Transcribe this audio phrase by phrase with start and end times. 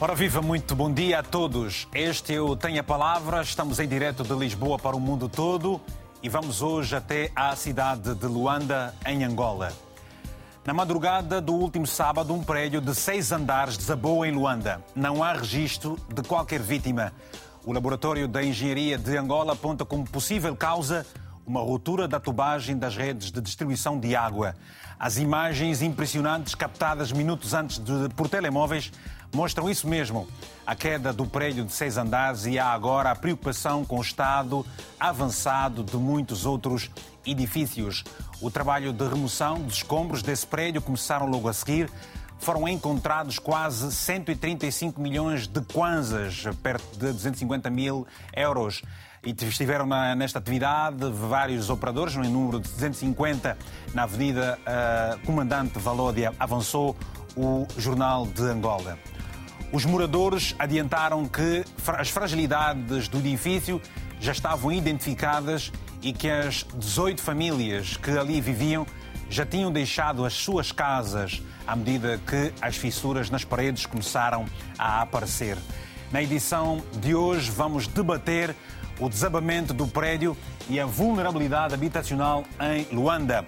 [0.00, 1.88] Ora viva, muito bom dia a todos.
[1.92, 5.80] Este o Tenho a Palavra, estamos em direto de Lisboa para o mundo todo
[6.22, 9.72] e vamos hoje até à cidade de Luanda, em Angola.
[10.64, 14.80] Na madrugada do último sábado, um prédio de seis andares desabou em Luanda.
[14.94, 17.12] Não há registro de qualquer vítima.
[17.66, 21.04] O Laboratório da Engenharia de Angola aponta como possível causa
[21.44, 24.54] uma ruptura da tubagem das redes de distribuição de água.
[24.96, 28.92] As imagens impressionantes captadas minutos antes de, por telemóveis
[29.32, 30.26] mostram isso mesmo.
[30.66, 34.64] A queda do prédio de seis andares e há agora a preocupação com o estado
[34.98, 36.90] avançado de muitos outros
[37.26, 38.04] edifícios.
[38.40, 41.90] O trabalho de remoção dos escombros desse prédio começaram logo a seguir.
[42.38, 48.82] Foram encontrados quase 135 milhões de kwanzas, perto de 250 mil euros.
[49.24, 49.86] E estiveram
[50.16, 53.58] nesta atividade vários operadores, no número de 250
[53.92, 56.96] na Avenida uh, Comandante Valódia, avançou
[57.36, 58.96] o Jornal de Angola.
[59.70, 61.62] Os moradores adiantaram que
[61.98, 63.80] as fragilidades do edifício
[64.18, 68.86] já estavam identificadas e que as 18 famílias que ali viviam
[69.28, 74.46] já tinham deixado as suas casas à medida que as fissuras nas paredes começaram
[74.78, 75.58] a aparecer.
[76.10, 78.56] Na edição de hoje vamos debater
[78.98, 80.34] o desabamento do prédio
[80.70, 83.44] e a vulnerabilidade habitacional em Luanda.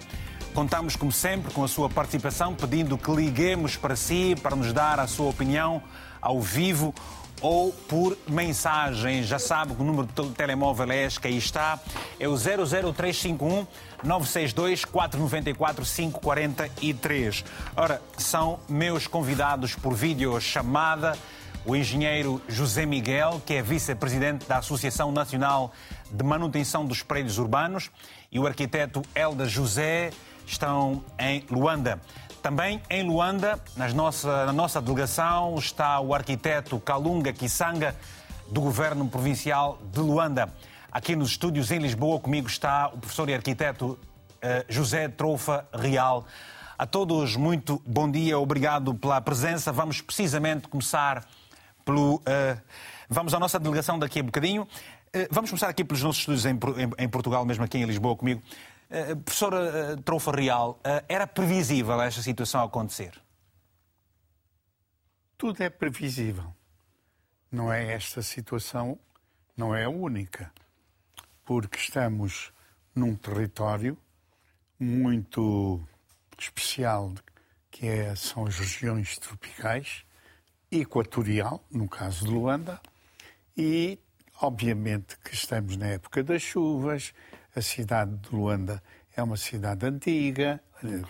[0.53, 4.99] Contamos, como sempre, com a sua participação, pedindo que liguemos para si, para nos dar
[4.99, 5.81] a sua opinião
[6.21, 6.93] ao vivo
[7.41, 9.23] ou por mensagem.
[9.23, 11.79] Já sabe que o número de telemóvel é este que aí está.
[12.19, 13.65] É o 00351
[14.03, 17.43] 962 494 543.
[17.75, 21.17] Ora, são meus convidados por videochamada
[21.65, 25.71] o engenheiro José Miguel, que é vice-presidente da Associação Nacional
[26.11, 27.91] de Manutenção dos Prédios Urbanos,
[28.31, 30.11] e o arquiteto Elda José
[30.47, 32.01] estão em Luanda.
[32.41, 33.59] Também em Luanda,
[33.93, 37.95] nossa, na nossa delegação, está o arquiteto Kalunga Kisanga,
[38.49, 40.51] do Governo Provincial de Luanda.
[40.91, 43.97] Aqui nos estúdios em Lisboa, comigo está o professor e arquiteto
[44.41, 46.25] eh, José Trofa Real.
[46.79, 49.71] A todos, muito bom dia, obrigado pela presença.
[49.71, 51.23] Vamos precisamente começar
[51.85, 52.15] pelo.
[52.15, 52.59] Uh,
[53.07, 54.63] vamos à nossa delegação daqui a bocadinho.
[54.63, 56.57] Uh, vamos começar aqui pelos nossos em,
[56.97, 58.41] em Portugal, mesmo aqui em Lisboa comigo.
[58.91, 63.13] Uh, professora uh, Trofa Real, era previsível esta situação acontecer?
[65.37, 66.53] Tudo é previsível.
[67.49, 68.99] Não é esta situação,
[69.55, 70.51] não é a única.
[71.45, 72.51] Porque estamos
[72.93, 73.97] num território
[74.77, 75.81] muito
[76.37, 77.13] especial,
[77.69, 80.03] que é, são as regiões tropicais,
[80.71, 82.81] equatorial, no caso de Luanda,
[83.55, 83.99] e
[84.41, 87.13] obviamente que estamos na época das chuvas,
[87.55, 88.81] a cidade de Luanda
[89.15, 90.61] é uma cidade antiga.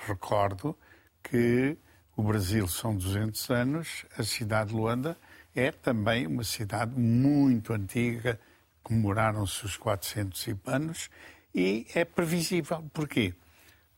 [0.08, 0.78] Recordo
[1.24, 1.78] que
[2.16, 5.18] o Brasil são 200 anos, a cidade de Luanda
[5.56, 8.40] é também uma cidade muito antiga,
[8.84, 11.10] comemoraram-se os 400 anos
[11.54, 12.84] e é previsível.
[12.94, 13.34] Porquê?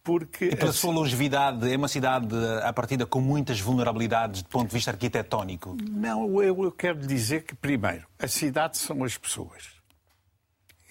[0.03, 4.67] Porque e pela sua longevidade, é uma cidade à partida com muitas vulnerabilidades do ponto
[4.67, 5.77] de vista arquitetónico?
[5.89, 9.72] Não, eu, eu quero dizer que, primeiro, a cidade são as pessoas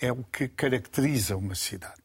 [0.03, 2.03] é o que caracteriza uma cidade.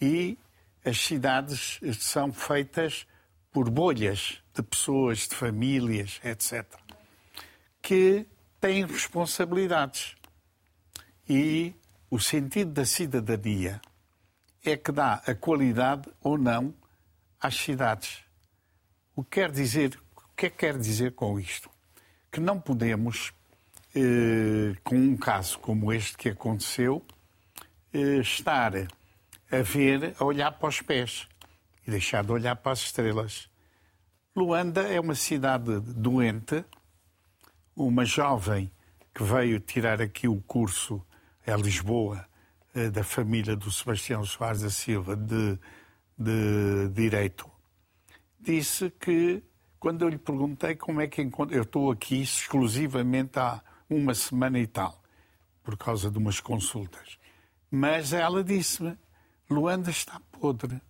[0.00, 0.36] E
[0.84, 3.06] as cidades são feitas
[3.52, 6.66] por bolhas de pessoas, de famílias, etc.,
[7.80, 8.26] que
[8.60, 10.16] têm responsabilidades.
[11.28, 11.72] E
[12.10, 13.80] o sentido da cidadania
[14.64, 16.74] é que dá a qualidade ou não
[17.40, 18.24] às cidades.
[19.14, 21.70] O que quer dizer, o que é que quer dizer com isto?
[22.30, 23.32] Que não podemos
[23.98, 27.04] eh, com um caso como este que aconteceu,
[27.92, 28.72] eh, estar
[29.50, 31.28] a ver, a olhar para os pés
[31.86, 33.50] e deixar de olhar para as estrelas.
[34.36, 36.64] Luanda é uma cidade doente.
[37.74, 38.70] Uma jovem
[39.14, 41.04] que veio tirar aqui o curso
[41.44, 42.24] a Lisboa,
[42.74, 45.58] eh, da família do Sebastião Soares da Silva, de,
[46.16, 47.50] de Direito,
[48.38, 49.42] disse que,
[49.80, 54.58] quando eu lhe perguntei como é que encontro, eu estou aqui exclusivamente há uma semana
[54.58, 55.02] e tal,
[55.62, 57.18] por causa de umas consultas.
[57.70, 58.96] Mas ela disse-me:
[59.48, 60.80] Luanda está podre.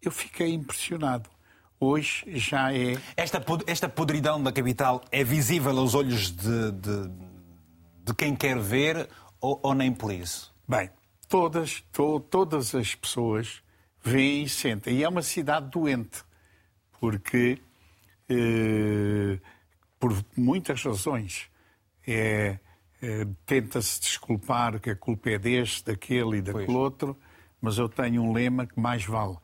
[0.00, 1.30] Eu fiquei impressionado.
[1.78, 2.96] Hoje já é.
[3.16, 7.10] Esta, esta podridão da capital é visível aos olhos de, de,
[8.04, 9.08] de quem quer ver
[9.40, 10.54] ou, ou, nem por isso?
[10.66, 10.90] Bem,
[11.28, 13.62] todas, to, todas as pessoas
[14.02, 14.98] veem e sentem.
[14.98, 16.22] E é uma cidade doente,
[17.00, 17.60] porque,
[18.28, 19.40] eh,
[19.98, 21.50] por muitas razões,
[22.06, 22.58] é,
[23.02, 26.78] é tenta-se desculpar que a culpa é deste, daquele e daquele pois.
[26.78, 27.16] outro,
[27.60, 29.36] mas eu tenho um lema que mais vale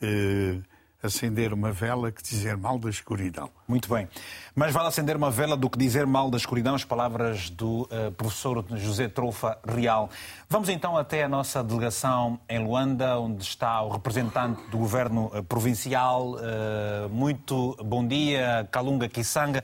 [0.00, 0.58] é,
[1.02, 3.50] acender uma vela que dizer mal da escuridão.
[3.66, 4.08] Muito bem.
[4.54, 8.12] Mas vale acender uma vela do que dizer mal da escuridão, as palavras do uh,
[8.16, 10.10] professor José Trofa Real.
[10.48, 15.42] Vamos então até a nossa delegação em Luanda, onde está o representante do governo uh,
[15.42, 16.32] provincial.
[16.34, 19.62] Uh, muito bom dia, Kalunga Kisanga.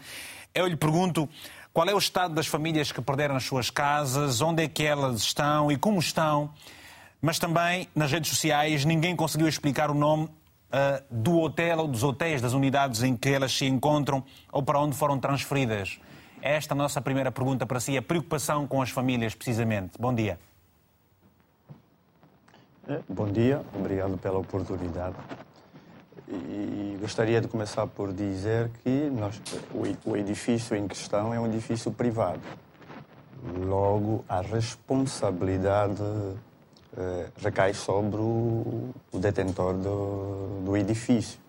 [0.54, 1.28] Eu lhe pergunto.
[1.72, 4.42] Qual é o estado das famílias que perderam as suas casas?
[4.42, 6.50] Onde é que elas estão e como estão?
[7.19, 12.02] Mas também nas redes sociais ninguém conseguiu explicar o nome uh, do hotel ou dos
[12.02, 14.22] hotéis, das unidades em que elas se encontram
[14.52, 15.98] ou para onde foram transferidas?
[16.42, 19.92] É esta a nossa primeira pergunta para si, a preocupação com as famílias, precisamente.
[19.98, 20.38] Bom dia.
[22.86, 25.16] Eh, bom dia, obrigado pela oportunidade.
[26.32, 29.40] E gostaria de começar por dizer que nós,
[30.05, 32.40] o edifício em questão é um edifício privado.
[33.58, 36.02] Logo, a responsabilidade
[36.96, 41.40] eh, recai sobre o, o detentor do, do, edifício.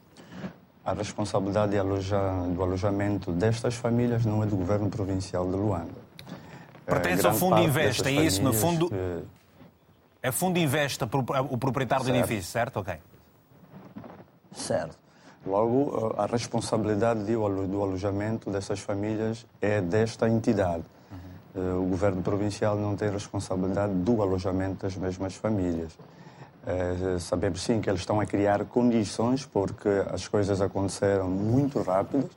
[0.83, 6.03] A responsabilidade de alojar, do alojamento destas famílias não é do governo provincial de Luanda.
[6.85, 8.41] Pertence ao Fundo Investa, é isso?
[8.41, 8.89] No fundo,
[10.21, 11.05] é Fundo Investa,
[11.49, 12.17] o proprietário certo.
[12.17, 12.77] do edifício, certo?
[12.77, 12.97] Ok.
[14.55, 14.97] Certo.
[15.45, 20.83] Logo, a responsabilidade do alojamento dessas famílias é desta entidade.
[21.55, 25.91] Eh, o governo provincial não tem responsabilidade do alojamento das mesmas famílias.
[26.65, 32.29] É, sabemos sim que eles estão a criar condições porque as coisas aconteceram muito rápidas.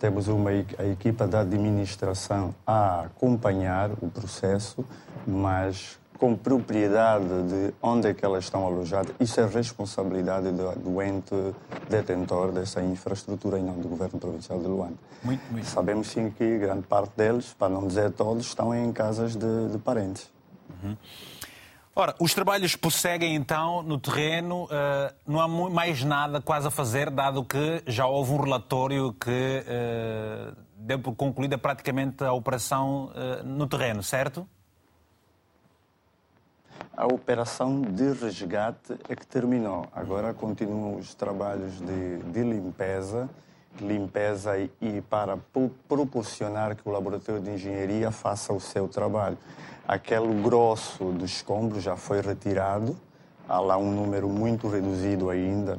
[0.00, 4.84] Temos uma a equipa da administração a acompanhar o processo,
[5.26, 9.14] mas com propriedade de onde é que elas estão alojadas.
[9.20, 11.34] Isso é responsabilidade do, ente
[11.88, 14.96] detentor dessa infraestrutura e não do governo provincial de Luanda.
[15.22, 15.66] Muito, muito.
[15.66, 19.78] Sabemos sim que grande parte deles, para não dizer todos, estão em casas de, de
[19.78, 20.30] parentes.
[20.82, 20.96] Uhum.
[21.98, 24.68] Ora, os trabalhos prosseguem então no terreno, uh,
[25.26, 30.54] não há mais nada quase a fazer, dado que já houve um relatório que uh,
[30.76, 34.46] deu por concluída praticamente a operação uh, no terreno, certo?
[36.96, 39.86] A operação de resgate é que terminou.
[39.92, 43.28] Agora continuam os trabalhos de, de limpeza,
[43.78, 45.36] limpeza e, e para
[45.86, 49.36] proporcionar que o laboratório de engenharia faça o seu trabalho.
[49.86, 52.96] Aquele grosso dos escombros já foi retirado,
[53.46, 55.78] há lá um número muito reduzido ainda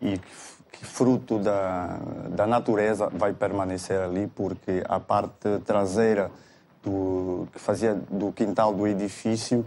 [0.00, 1.98] e que, fruto da,
[2.30, 6.30] da natureza vai permanecer ali porque a parte traseira
[6.82, 9.64] do, que fazia do quintal do edifício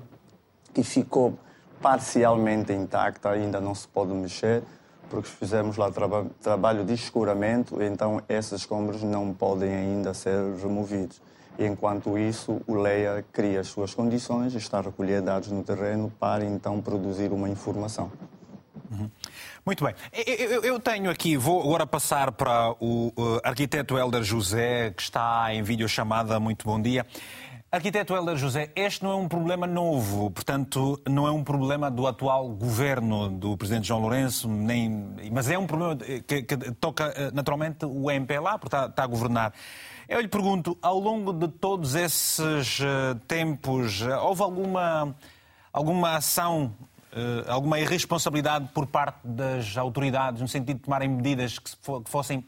[0.73, 1.37] que ficou
[1.81, 4.63] parcialmente intacta, ainda não se pode mexer,
[5.09, 11.21] porque fizemos lá traba trabalho de escuramento, então esses escombros não podem ainda ser removidos.
[11.57, 16.45] Enquanto isso, o LEIA cria as suas condições, está a recolher dados no terreno para
[16.45, 18.09] então produzir uma informação.
[18.89, 19.09] Uhum.
[19.65, 19.93] Muito bem.
[20.25, 23.11] Eu, eu, tenho aqui, vou agora passar para o
[23.43, 26.39] arquiteto Helder José, que está em videochamada.
[26.39, 27.05] Muito bom dia.
[27.71, 32.07] Arquiteto Helder José, este não é um problema novo, portanto, não é um problema do
[32.07, 34.89] atual governo do Presidente João Lourenço, nem,
[35.31, 39.05] mas é um problema que, que toca eh, naturalmente o MPLA, porque está, está, a
[39.05, 39.53] governar.
[40.07, 45.15] Eu lhe pergunto, ao longo de todos esses uh, tempos, uh, houve alguma,
[45.71, 46.73] alguma ação,
[47.47, 51.69] alguma irresponsabilidade por parte das autoridades, no sentido de tomarem medidas que
[52.05, 52.43] fossem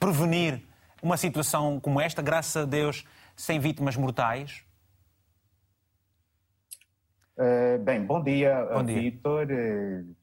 [0.00, 0.60] prevenir
[1.00, 2.20] uma situação como esta?
[2.20, 3.04] Graças a Deus
[3.38, 4.64] sem vítimas mortais?
[7.38, 9.00] Uh, bem, bom dia, bom dia.
[9.00, 9.46] Vitor.
[9.46, 10.16] Uh,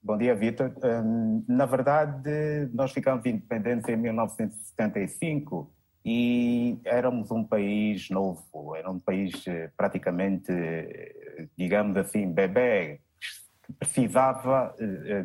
[0.00, 0.72] bom dia, Vitor.
[0.76, 5.72] Uh, na verdade, nós ficamos independentes em 1975
[6.04, 9.44] e éramos um país novo, era um país
[9.76, 10.52] praticamente,
[11.58, 13.00] digamos assim, bebê,
[13.64, 14.74] que precisava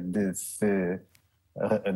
[0.04, 1.00] de se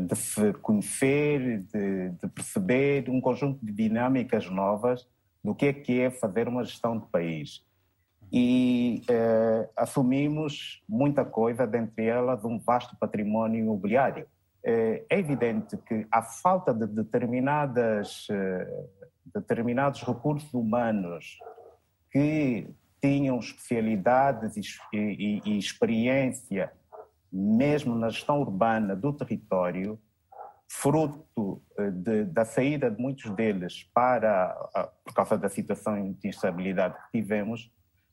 [0.08, 5.08] de se conhecer, de, de, perceber um conjunto de dinâmicas novas
[5.44, 7.66] do que é que é fazer uma gestão de país.
[8.32, 14.26] E eh, assumimos muita coisa, dentre elas um vasto património imobiliário.
[14.64, 18.86] Eh, é evidente que a falta de determinadas, eh,
[19.34, 21.40] determinados recursos humanos
[22.12, 22.68] que
[23.02, 26.72] tinham especialidades e, e, e experiência,
[27.32, 30.00] mesmo na gestão urbana do território,
[30.74, 34.56] fruto eh, de, da saída de muitos deles para,
[35.04, 37.70] por causa da situação de instabilidade que tivemos,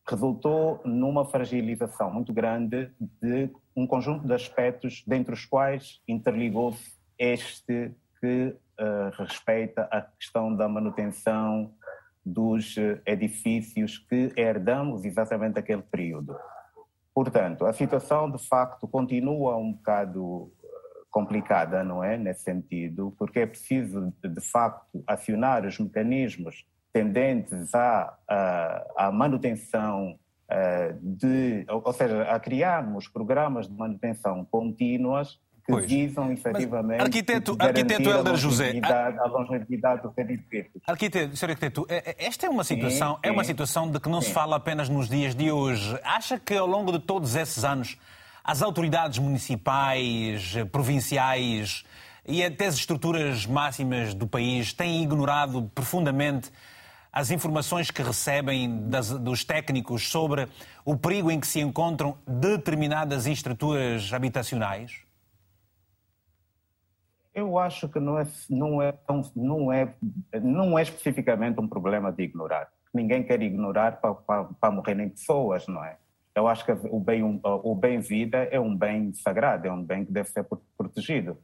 [0.06, 2.90] resultou numa fragilização muito grande
[3.22, 10.54] de um conjunto de aspectos, dentre os quais interligou-se este que uh, respeita a questão
[10.54, 11.72] da manutenção
[12.24, 16.36] dos eh, edifícios que herdamos exatamente naquele período.
[17.14, 20.52] Portanto, a situação de facto continua um bocado
[21.10, 22.16] complicada, não é?
[22.16, 30.18] Nesse sentido, porque é preciso, de facto, acionar os mecanismos tendentes à, à, à manutenção
[31.00, 35.84] de, ou seja, a criarmos programas de manutenção contínuas que pois.
[35.84, 36.96] visam efetivamente.
[36.96, 38.80] Mas, arquiteto, arquiteto Helder José.
[38.82, 40.82] A longevidade dos edifícios.
[40.86, 41.50] Arquiteto, Sr.
[41.50, 43.28] Arquiteto, é, é, esta é uma situação, sim, sim.
[43.28, 44.28] é uma situação de que não sim.
[44.28, 45.98] se fala apenas nos dias de hoje.
[46.02, 47.98] Acha que ao longo de todos esses anos
[48.48, 51.84] as autoridades municipais, provinciais
[52.26, 56.50] e até as estruturas máximas do país têm ignorado profundamente
[57.12, 60.48] as informações que recebem das, dos técnicos sobre
[60.82, 65.02] o perigo em que se encontram determinadas estruturas habitacionais?
[67.34, 68.94] Eu acho que não é, não é,
[69.36, 69.94] não é,
[70.42, 72.70] não é especificamente um problema de ignorar.
[72.94, 75.98] Ninguém quer ignorar para, para, para morrerem pessoas, não é?
[76.38, 80.04] Eu acho que o bem, o bem vida é um bem sagrado, é um bem
[80.04, 81.36] que deve ser protegido.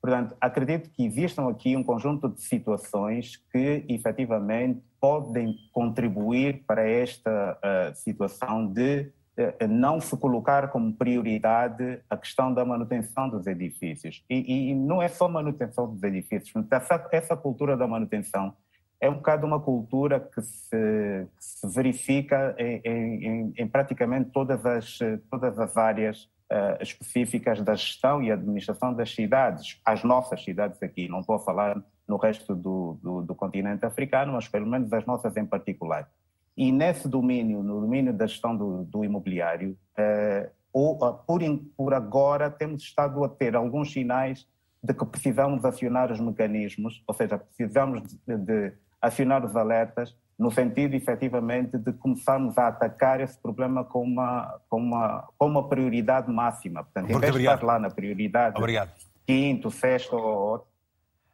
[0.00, 7.58] Portanto, acredito que existam aqui um conjunto de situações que efetivamente podem contribuir para esta
[7.58, 14.22] uh, situação de eh, não se colocar como prioridade a questão da manutenção dos edifícios.
[14.30, 18.54] E, e não é só manutenção dos edifícios, essa, essa, cultura da manutenção
[19.00, 24.64] é um bocado uma cultura que se, que se verifica em, em, em, praticamente todas
[24.64, 24.98] as,
[25.30, 31.08] todas as áreas uh, específicas da gestão e administração das cidades, as nossas cidades aqui,
[31.08, 35.04] não estou a falar no resto do, do, do continente africano, mas pelo menos as
[35.06, 36.08] nossas em particular.
[36.56, 41.40] E nesse domínio, no domínio da gestão do, do imobiliário, eh, ou, eh, por,
[41.76, 44.46] por agora temos estado a ter alguns sinais
[44.82, 48.72] de que precisamos acionar os mecanismos, ou seja, precisamos de, de
[49.06, 54.78] acionar os alertas no sentido, efetivamente, de começarmos a atacar esse problema com uma, com
[54.78, 56.82] uma, com uma prioridade máxima.
[56.82, 58.90] Portanto, em vez de estar lá na prioridade Obrigado.
[59.24, 60.66] quinto, sexto ou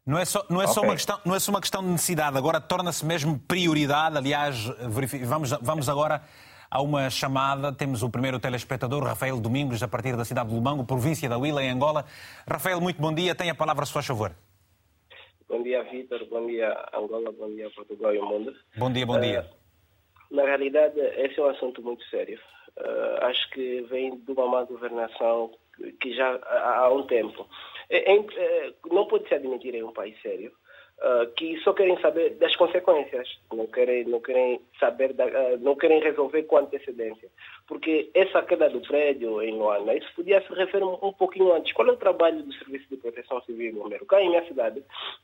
[0.04, 0.74] não é só, não é okay.
[0.74, 4.16] só, uma, questão, não é só uma questão de necessidade, agora torna-se mesmo prioridade.
[4.16, 4.66] Aliás,
[5.24, 6.22] vamos, vamos agora
[6.70, 7.72] a uma chamada.
[7.72, 11.62] Temos o primeiro telespectador, Rafael Domingos, a partir da cidade de Lubango, província da Huila,
[11.62, 12.04] em Angola.
[12.48, 13.34] Rafael, muito bom dia.
[13.34, 14.32] Tem a palavra, se faz favor.
[15.50, 16.24] Bom dia, Vitor.
[16.26, 17.32] Bom dia, Angola.
[17.32, 18.54] Bom dia, Portugal e o mundo.
[18.76, 19.44] Bom dia, bom uh, dia.
[20.30, 22.38] Na realidade, esse é um assunto muito sério.
[22.78, 25.50] Uh, acho que vem de uma má governação
[26.00, 27.48] que já há um tempo.
[27.88, 30.52] É, é, é, não pode se admitir em um país sério
[31.00, 35.26] uh, que só querem saber das consequências, não querem, não querem saber, da,
[35.58, 37.28] não querem resolver com antecedência.
[37.70, 41.72] Porque essa queda do prédio em Luanda, isso podia se referir um, um pouquinho antes.
[41.72, 44.04] Qual é o trabalho do Serviço de Proteção Civil e Bombeiro?
[44.06, 44.82] Cá em minha cidade,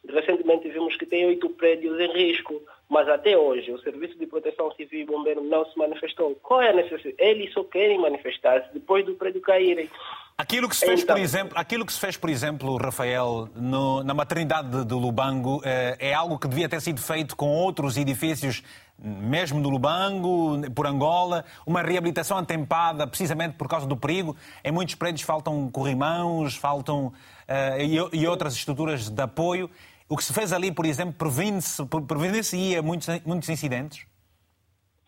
[0.08, 4.70] recentemente vimos que tem oito prédios em risco, mas até hoje o Serviço de Proteção
[4.76, 6.36] Civil e Bombeiro não se manifestou.
[6.40, 7.16] Qual é a necessidade?
[7.18, 9.90] Eles só querem manifestar-se depois do prédio caírem.
[10.38, 11.16] Aquilo que se fez, então...
[11.16, 15.62] por exemplo, aquilo que se fez, por exemplo, Rafael, no, na maternidade de, de Lubango,
[15.64, 18.62] é, é algo que devia ter sido feito com outros edifícios,
[18.98, 24.36] mesmo no Lubango, por Angola, uma reabilitação antempada, precisamente por causa do perigo.
[24.64, 29.70] Em muitos prédios faltam corrimãos, faltam uh, e, e, outras estruturas de apoio.
[30.08, 32.40] O que se fez ali, por exemplo, previne-se previne
[32.82, 34.06] muitos, muitos incidentes?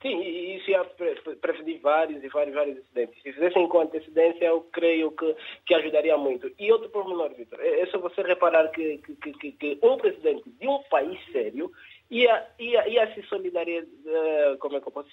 [0.02, 0.21] Sim,
[0.57, 0.85] isso ia
[1.40, 3.21] prevenir vários e vários, vários incidentes.
[3.23, 5.35] Se fizessem com antecedência, eu creio que,
[5.66, 6.50] que ajudaria muito.
[6.57, 10.49] E outro pormenor, Vitor, é, é só você reparar que, que, que, que um presidente
[10.49, 11.73] de um país sério
[12.10, 13.86] ia, ia, ia se solidarizar,
[14.60, 15.08] como é que eu posso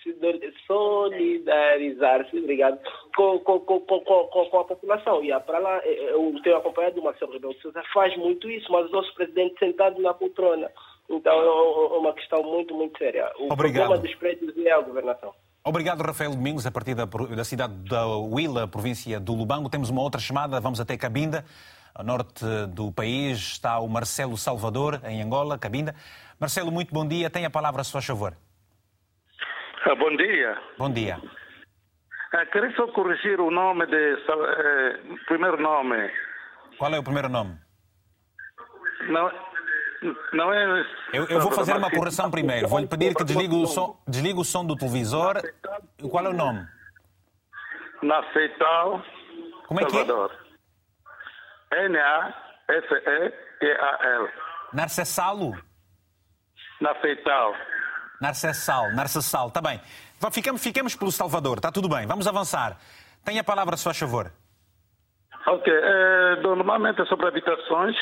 [0.65, 2.79] solidarizar-se, obrigado,
[3.15, 5.23] com, com, com, com, com, a população.
[5.23, 8.91] Ia para lá, eu tenho acompanhado o Marcelo Rebelo Sousa, faz muito isso, mas o
[8.91, 10.71] nosso presidente sentado na poltrona.
[11.09, 13.31] Então é uma questão muito, muito séria.
[13.37, 13.87] O Obrigado.
[13.87, 15.33] problema dos prédios é a governação.
[15.63, 19.67] Obrigado, Rafael Domingos, a partir da, da cidade da Huila, província do Lubango.
[19.69, 21.43] Temos uma outra chamada, vamos até Cabinda,
[21.93, 23.37] a norte do país.
[23.39, 25.95] Está o Marcelo Salvador, em Angola, Cabinda.
[26.39, 27.29] Marcelo, muito bom dia.
[27.29, 28.35] Tem a palavra, se faz favor.
[29.85, 30.57] Ah, bom dia.
[30.77, 31.21] Bom dia.
[32.33, 33.95] Ah, queria só corrigir o nome de.
[33.95, 36.11] Eh, primeiro nome.
[36.77, 37.57] Qual é o primeiro nome?
[39.07, 39.31] Não,
[40.33, 40.85] não é.
[41.13, 42.67] Eu, eu vou fazer uma correção primeiro.
[42.67, 45.41] Vou-lhe pedir que desligue o, som, desligue o som do televisor.
[46.09, 46.67] Qual é o nome?
[48.01, 49.01] Naceital.
[49.67, 50.05] Como é que é?
[51.87, 53.25] N-A-S-E-T-A-L.
[54.73, 55.53] Narcessalo?
[56.81, 57.53] Naceital.
[58.21, 59.79] Narcessal, Narcessal, está bem.
[60.31, 62.07] Ficamos, ficamos pelo Salvador, está tudo bem.
[62.07, 62.77] Vamos avançar.
[63.23, 64.31] Tenha a palavra, se faz favor.
[65.47, 65.71] Ok.
[65.71, 67.95] É, normalmente é sobre habitações.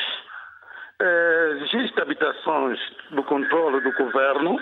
[1.01, 2.79] É, existe habitações
[3.11, 4.57] do controle do governo.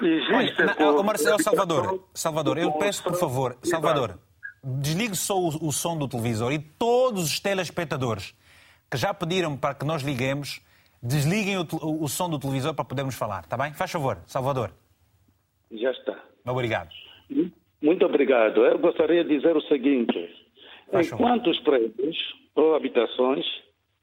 [0.00, 4.18] Existe Olha, na, Marcelo Salvador, Salvador, eu peço por favor, Salvador,
[4.62, 8.34] desligue só o, o som do televisor e todos os telespectadores
[8.90, 10.60] que já pediram para que nós liguemos,
[11.04, 11.66] desliguem o,
[12.02, 13.74] o, som do televisor para podermos falar, está bem?
[13.74, 14.70] Faz favor, Salvador.
[15.70, 16.18] Já está.
[16.46, 16.88] Obrigado.
[17.82, 18.64] Muito obrigado.
[18.64, 20.34] Eu gostaria de dizer o seguinte:
[20.90, 22.16] Faz enquanto os prédios
[22.54, 23.44] ou habitações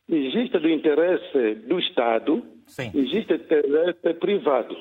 [0.07, 2.91] existe do interesse do Estado, Sim.
[2.93, 4.75] existe interesse privado.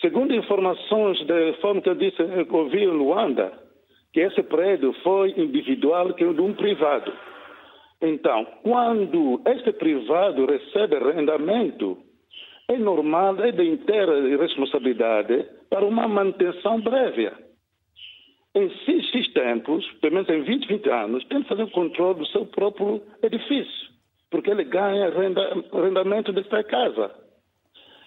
[0.00, 3.52] Segundo informações da forma que eu disse, eu ouvi em Luanda,
[4.12, 7.12] que esse prédio foi individual que é de um privado.
[8.02, 11.98] Então, quando este privado recebe rendimento,
[12.68, 17.30] é normal, é de inteira responsabilidade para uma manutenção breve.
[18.54, 22.26] Em seis tempos, pelo menos em 20, 20 anos, tem que fazer o controle do
[22.26, 23.90] seu próprio edifício,
[24.30, 25.42] porque ele ganha renda,
[25.72, 27.10] rendimento desta casa.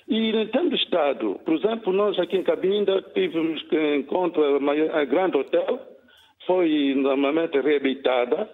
[0.08, 4.44] E tendo Estado, por exemplo, nós aqui em Cabinda tivemos encontro
[4.94, 5.80] a Grande Hotel,
[6.46, 8.50] foi normalmente reabilitada,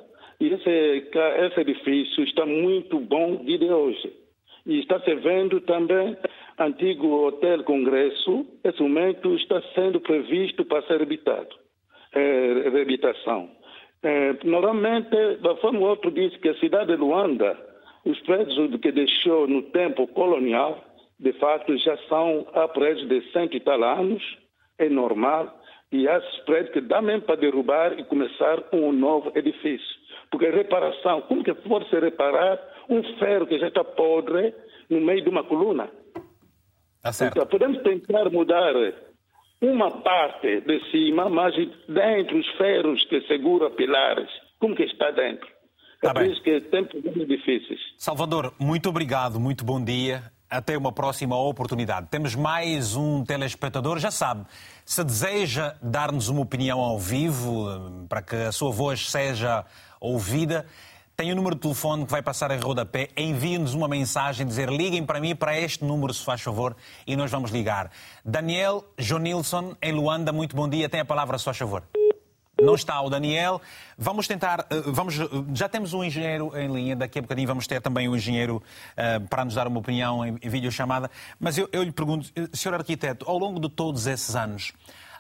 [0.48, 1.10] esse,
[1.46, 4.14] esse edifício está muito bom de hoje.
[4.66, 6.16] E está se vendo também
[6.58, 11.50] antigo Hotel Congresso, esse momento está sendo previsto para ser reabilitado,
[12.14, 13.50] é, reabilitação.
[14.04, 15.16] É, normalmente,
[15.62, 17.58] forma outro diz que a cidade de Luanda,
[18.06, 20.84] os prédios que deixou no tempo colonial,
[21.20, 24.24] de fato já são há prédios de cento e tal anos,
[24.78, 25.54] é normal,
[25.92, 29.99] e há prédios que dá mesmo para derrubar e começar um novo edifício.
[30.32, 32.60] Porque reparação, como que pode se reparar
[32.90, 34.54] um ferro que já está podre
[34.90, 35.90] no meio de uma coluna?
[37.02, 37.38] Tá certo.
[37.38, 38.74] Então, podemos tentar mudar
[39.62, 41.56] uma parte de cima, mas
[41.88, 45.48] dentro os ferros que seguram pilares, como que está dentro?
[46.02, 47.80] Tá é por isso que tem problemas difíceis.
[47.98, 50.24] Salvador, muito obrigado, muito bom dia.
[50.50, 52.08] Até uma próxima oportunidade.
[52.10, 54.46] Temos mais um telespectador, já sabe,
[54.84, 57.68] se deseja dar-nos uma opinião ao vivo,
[58.10, 59.64] para que a sua voz seja
[60.00, 60.66] ouvida,
[61.16, 63.10] tem o um número de telefone que vai passar em rodapé.
[63.18, 67.30] Envie-nos uma mensagem, dizer liguem para mim, para este número, se faz favor, e nós
[67.30, 67.92] vamos ligar.
[68.24, 70.88] Daniel Jonilson, em Luanda, muito bom dia.
[70.88, 71.84] Tem a palavra, se faz favor.
[72.62, 73.62] Não está o Daniel.
[73.98, 74.66] Vamos tentar.
[74.70, 75.16] Eh, vamos,
[75.54, 78.62] já temos um engenheiro em linha, daqui a bocadinho vamos ter também um engenheiro
[78.94, 81.10] uh, para nos dar uma opinião em, em videochamada.
[81.40, 82.76] Mas eu, eu lhe pergunto, eh, Sr.
[82.76, 84.74] Arquiteto, ao longo de todos esses anos,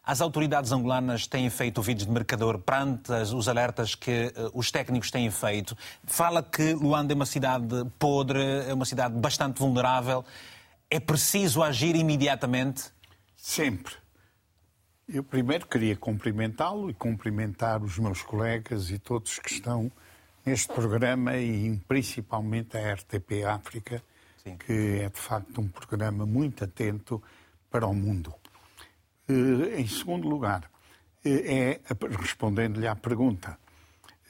[0.09, 5.11] as autoridades angolanas têm feito ouvidos de mercador perante os alertas que uh, os técnicos
[5.11, 5.77] têm feito.
[6.03, 10.25] Fala que Luanda é uma cidade podre, é uma cidade bastante vulnerável.
[10.89, 12.85] É preciso agir imediatamente?
[13.35, 13.93] Sempre.
[15.07, 19.91] Eu primeiro queria cumprimentá-lo e cumprimentar os meus colegas e todos que estão
[20.43, 24.01] neste programa e principalmente a RTP África,
[24.43, 24.57] Sim.
[24.57, 27.21] que é de facto um programa muito atento
[27.69, 28.33] para o mundo.
[29.29, 30.69] Eh, em segundo lugar,
[31.23, 31.81] eh, é,
[32.19, 33.59] respondendo-lhe à pergunta,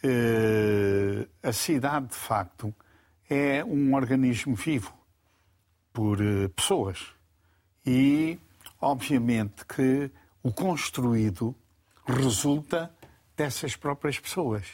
[0.03, 2.75] eh, a cidade de facto
[3.29, 4.93] é um organismo vivo
[5.93, 6.17] por
[6.53, 7.13] pessoas
[7.85, 8.37] e
[8.81, 10.11] obviamente que
[10.43, 11.55] o construído
[12.05, 12.93] resulta
[13.37, 14.65] dessas próprias pessoas.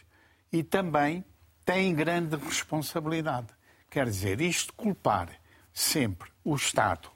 [0.51, 1.23] E também
[1.63, 3.47] tem grande responsabilidade.
[3.91, 5.29] Quer dizer, isto culpar
[5.73, 7.09] sempre o Estado,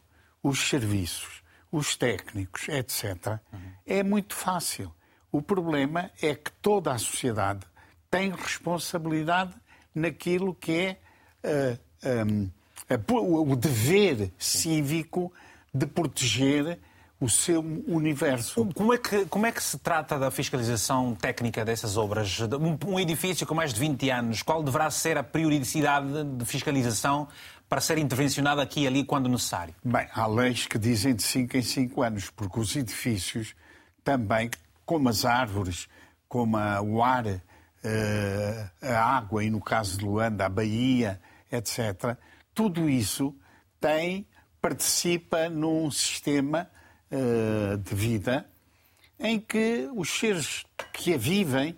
[0.44, 3.60] os serviços, os técnicos, etc., uhum.
[3.86, 4.94] é muito fácil.
[5.32, 7.66] O problema é que toda a sociedade
[8.10, 9.54] tem responsabilidade
[9.94, 10.98] naquilo que é
[11.44, 12.50] uh, eh, um,
[13.52, 15.32] o dever cívico
[15.74, 16.80] de proteger
[17.20, 18.66] o seu universo.
[18.74, 22.40] Como é, que, como é que se trata da fiscalização técnica dessas obras?
[22.40, 27.28] Um, um edifício com mais de 20 anos, qual deverá ser a periodicidade de fiscalização
[27.68, 29.76] para ser intervencionado aqui e ali quando necessário?
[29.84, 33.54] Bem, há leis que dizem de 5 em 5 anos, porque os edifícios
[34.02, 34.50] também,
[34.86, 35.90] como as árvores,
[36.28, 37.26] como o ar,
[37.84, 41.20] eh, a água e, no caso de Luanda, a baía,
[41.52, 42.18] etc.,
[42.56, 43.36] tudo isso
[43.80, 44.26] tem,
[44.62, 46.70] participa num sistema
[47.12, 48.50] uh, de vida
[49.20, 51.76] em que os seres que a vivem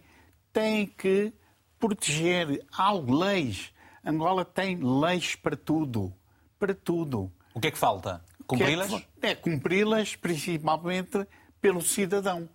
[0.53, 1.33] têm que
[1.79, 2.63] proteger.
[2.71, 3.73] Há leis.
[4.05, 6.13] Angola tem leis para tudo.
[6.59, 7.31] Para tudo.
[7.53, 8.23] O que é que falta?
[8.45, 8.93] Cumpri-las?
[9.21, 11.25] É, é cumpri-las principalmente
[11.59, 12.47] pelo cidadão.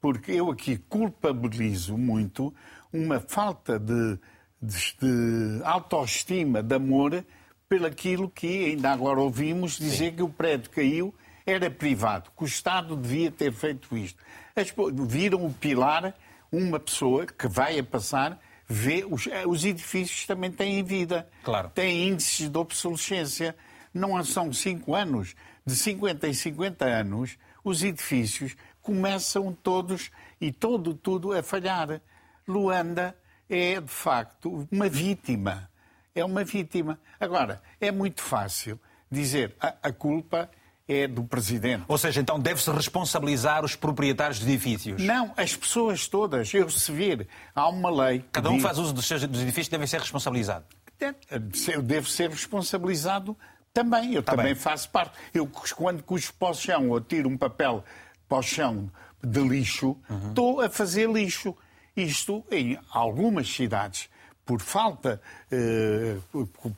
[0.00, 2.52] Porque eu aqui culpabilizo muito
[2.92, 4.18] uma falta de,
[4.60, 7.24] de, de autoestima, de amor,
[7.68, 10.16] pelo aquilo que ainda agora ouvimos dizer Sim.
[10.16, 11.14] que o prédio caiu
[11.46, 14.22] era privado, que o Estado devia ter feito isto.
[14.54, 14.72] As,
[15.08, 16.14] viram o pilar,
[16.50, 21.70] uma pessoa que vai a passar, vê, os, eh, os edifícios também têm vida, claro.
[21.70, 23.56] têm índices de obsolescência.
[23.92, 25.34] Não são cinco anos,
[25.66, 32.00] de 50 em 50 anos, os edifícios começam todos e todo tudo a falhar.
[32.46, 33.16] Luanda
[33.48, 35.70] é, de facto, uma vítima.
[36.14, 36.98] é uma vítima.
[37.20, 40.50] Agora, é muito fácil dizer a, a culpa
[40.92, 41.84] é do presidente.
[41.88, 45.02] Ou seja, então deve-se responsabilizar os proprietários de edifícios?
[45.02, 46.52] Não, as pessoas todas.
[46.52, 48.24] Eu se vir, há uma lei.
[48.32, 48.62] Cada um diz...
[48.62, 50.64] faz uso dos seus dos edifícios deve ser responsabilizado.
[51.68, 53.36] Eu devo ser responsabilizado
[53.72, 54.14] também.
[54.14, 54.54] Eu tá também bem.
[54.54, 55.18] faço parte.
[55.32, 57.84] Eu, quando cuspo para o chão ou tiro um papel
[58.28, 58.90] para o chão
[59.22, 60.28] de lixo, uhum.
[60.28, 61.56] estou a fazer lixo.
[61.94, 64.08] Isto em algumas cidades,
[64.46, 66.16] por falta, eh,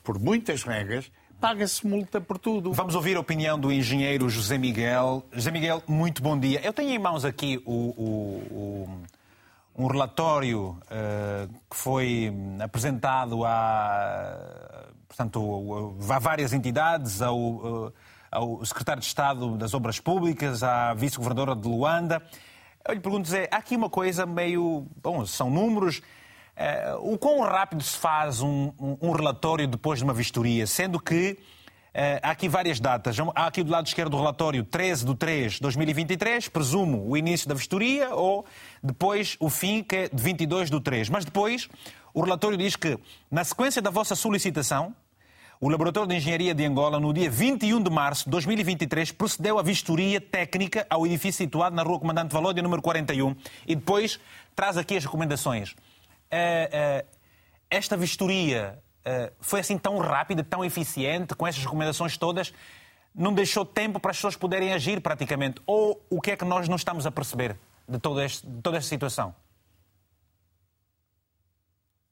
[0.03, 1.09] por muitas regras,
[1.45, 2.73] paga-se multa por tudo.
[2.73, 5.23] Vamos ouvir a opinião do engenheiro José Miguel.
[5.31, 6.59] José Miguel, muito bom dia.
[6.63, 8.87] Eu tenho em mãos aqui o, o,
[9.77, 17.93] o, um relatório uh, que foi apresentado a, portanto, a várias entidades, ao,
[18.31, 22.23] ao secretário de Estado das Obras Públicas, à vice-governadora de Luanda.
[22.87, 24.87] Eu lhe pergunto, Zé, há aqui uma coisa meio.
[24.99, 26.01] Bom, são números.
[26.55, 30.97] Uh, o quão rápido se faz um, um, um, relatório depois de uma vistoria, sendo
[31.01, 33.17] que uh, há aqui várias datas.
[33.35, 37.49] Há aqui do lado esquerdo do relatório 13 de 3 de 2023, presumo o início
[37.49, 38.45] da vistoria, ou
[38.81, 41.09] depois o fim, que é de 22 de 3.
[41.09, 41.67] Mas depois
[42.13, 42.97] o relatório diz que,
[43.29, 44.95] na sequência da vossa solicitação,
[45.59, 49.63] o Laboratório de Engenharia de Angola, no dia 21 de março de 2023, procedeu à
[49.63, 53.35] vistoria técnica ao edifício situado na Rua Comandante Valódia, número 41,
[53.67, 54.19] e depois
[54.55, 55.75] traz aqui as recomendações.
[56.31, 57.15] Uh, uh,
[57.69, 62.53] esta vistoria uh, foi assim tão rápida, tão eficiente, com estas recomendações todas,
[63.13, 65.61] não deixou tempo para as pessoas poderem agir praticamente?
[65.65, 67.57] Ou o que é que nós não estamos a perceber
[67.87, 69.33] de, todo este, de toda esta situação?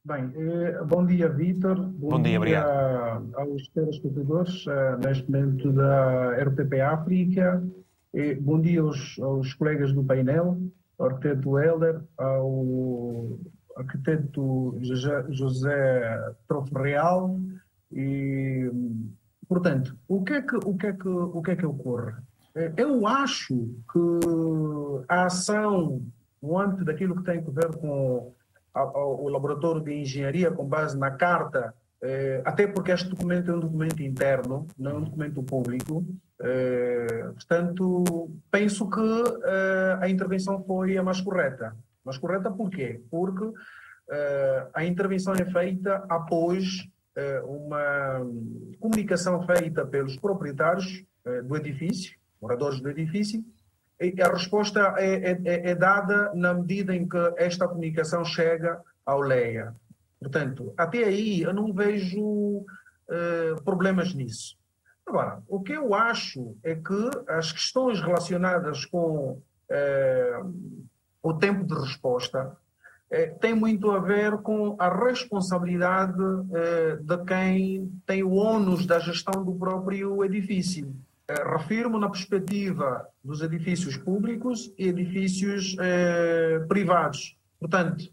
[0.04, 1.76] Bem, eh, bom dia, Vítor.
[1.76, 2.62] Bom, bom, dia, dia
[3.34, 7.62] aos telespectadores, eh, neste momento da RTP África.
[8.42, 10.60] Bom dia aos, aos colegas do painel,
[10.98, 13.38] ao arquiteto Helder, ao
[13.76, 17.38] arquiteto José, Trofo Real
[17.92, 18.70] e,
[19.48, 22.14] portanto, o que é que, o que, é que, o que, é que ocorre?
[22.54, 23.54] Eh, eu acho
[23.92, 23.98] que
[25.08, 26.02] a ação,
[26.42, 28.32] antes daquilo que tem a ver com
[28.76, 33.60] o laboratório de engenharia, com base na carta, eh, até porque este documento é um
[33.60, 36.04] documento interno, não é um documento público,
[36.40, 39.24] eh, portanto, penso que
[40.00, 41.76] a intervenção foi a mais correta.
[42.04, 43.00] Mas correta por quê?
[43.10, 43.54] Porque uh,
[44.74, 46.86] a intervenção é feita após
[47.16, 48.20] uh, uma
[48.78, 53.42] comunicação feita pelos proprietários uh, do edifício, moradores do edifício,
[54.00, 58.80] e a resposta é, é, é, é, dada na medida em que esta comunicação chega
[59.06, 59.74] ao LEA.
[60.20, 62.64] Portanto, até aí eu não vejo
[63.64, 64.56] problemas nisso.
[65.06, 69.40] Agora, o que eu acho é que as questões relacionadas com
[71.24, 72.54] o tempo de resposta
[73.10, 78.98] eh, tem muito a ver com a responsabilidade eh, de quem tem o ônus da
[78.98, 80.94] gestão do próprio edifício.
[81.26, 85.74] Eh, refiro-me na perspectiva dos edifícios públicos e edifícios
[86.68, 87.38] privados.
[87.58, 88.04] Portanto,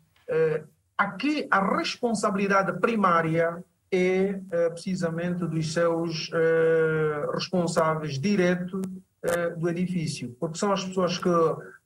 [0.98, 6.32] aqui a responsabilidade primária é precisamente dos seus
[7.34, 8.82] responsáveis diretos
[9.58, 11.30] do edifício, porque são as pessoas que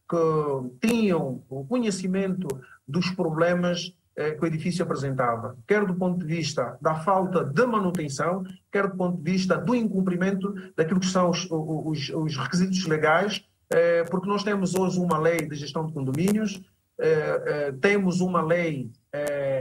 [0.09, 2.47] que tinham o conhecimento
[2.87, 7.65] dos problemas eh, que o edifício apresentava, quer do ponto de vista da falta de
[7.65, 12.85] manutenção, quer do ponto de vista do incumprimento daquilo que são os, os, os requisitos
[12.85, 16.61] legais, eh, porque nós temos hoje uma lei de gestão de condomínios,
[16.97, 18.89] eh, temos uma lei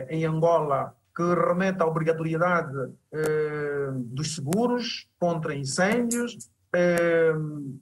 [0.09, 2.93] em Angola que remete à obrigatoriedade
[3.95, 6.37] dos seguros contra incêndios,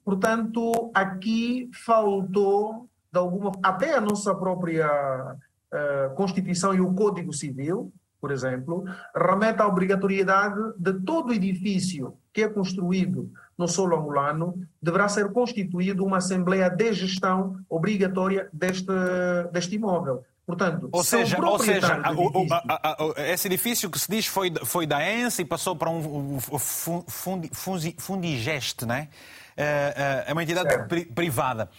[0.04, 7.92] portanto, aqui faltou, de alguma até a nossa própria uh, Constituição e o Código Civil,
[8.20, 15.08] por exemplo, remete à obrigatoriedade de todo edifício que é construído no solo angolano, deverá
[15.08, 18.92] ser constituído uma Assembleia de Gestão obrigatória deste,
[19.52, 20.24] deste imóvel.
[20.52, 24.86] Portanto, ou seja, ou seja o, a, a, esse edifício que se diz foi, foi
[24.86, 29.08] da ENSE e passou para um fundi, fundi, Fundigeste, não é?
[29.56, 30.30] É, é?
[30.30, 31.70] é uma entidade pri, privada.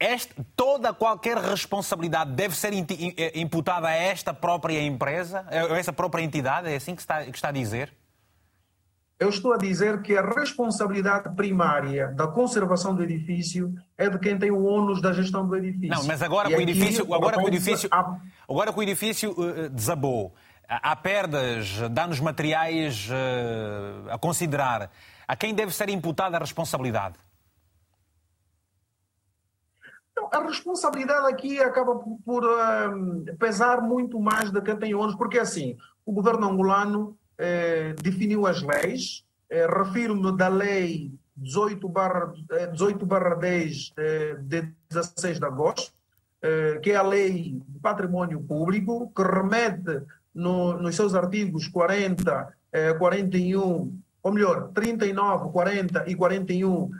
[0.00, 6.24] Este, toda qualquer responsabilidade deve ser é, imputada a esta própria empresa, a essa própria
[6.24, 6.68] entidade?
[6.68, 7.94] É assim que está, que está a dizer?
[9.22, 14.36] Eu estou a dizer que a responsabilidade primária da conservação do edifício é de quem
[14.36, 15.94] tem o ônus da gestão do edifício.
[15.94, 17.88] Não, mas agora que o edifício, agora que o edifício,
[18.48, 20.34] agora que o edifício uh, desabou,
[20.68, 24.90] há perdas, danos materiais uh, a considerar,
[25.28, 27.14] a quem deve ser imputada a responsabilidade?
[30.32, 35.38] A responsabilidade aqui acaba por, por uh, pesar muito mais de quem tem ônus, porque
[35.38, 39.24] assim, o governo angolano eh, definiu as leis.
[39.50, 42.32] Eh, Refiro-me da lei 18 barra,
[42.72, 43.92] 18 barra 10
[44.42, 45.92] de 16 de agosto,
[46.82, 50.02] que é a lei do património público, que remete
[50.34, 52.52] no, nos seus artigos 40,
[52.98, 56.90] 41, ou melhor, 39, 40 e 41,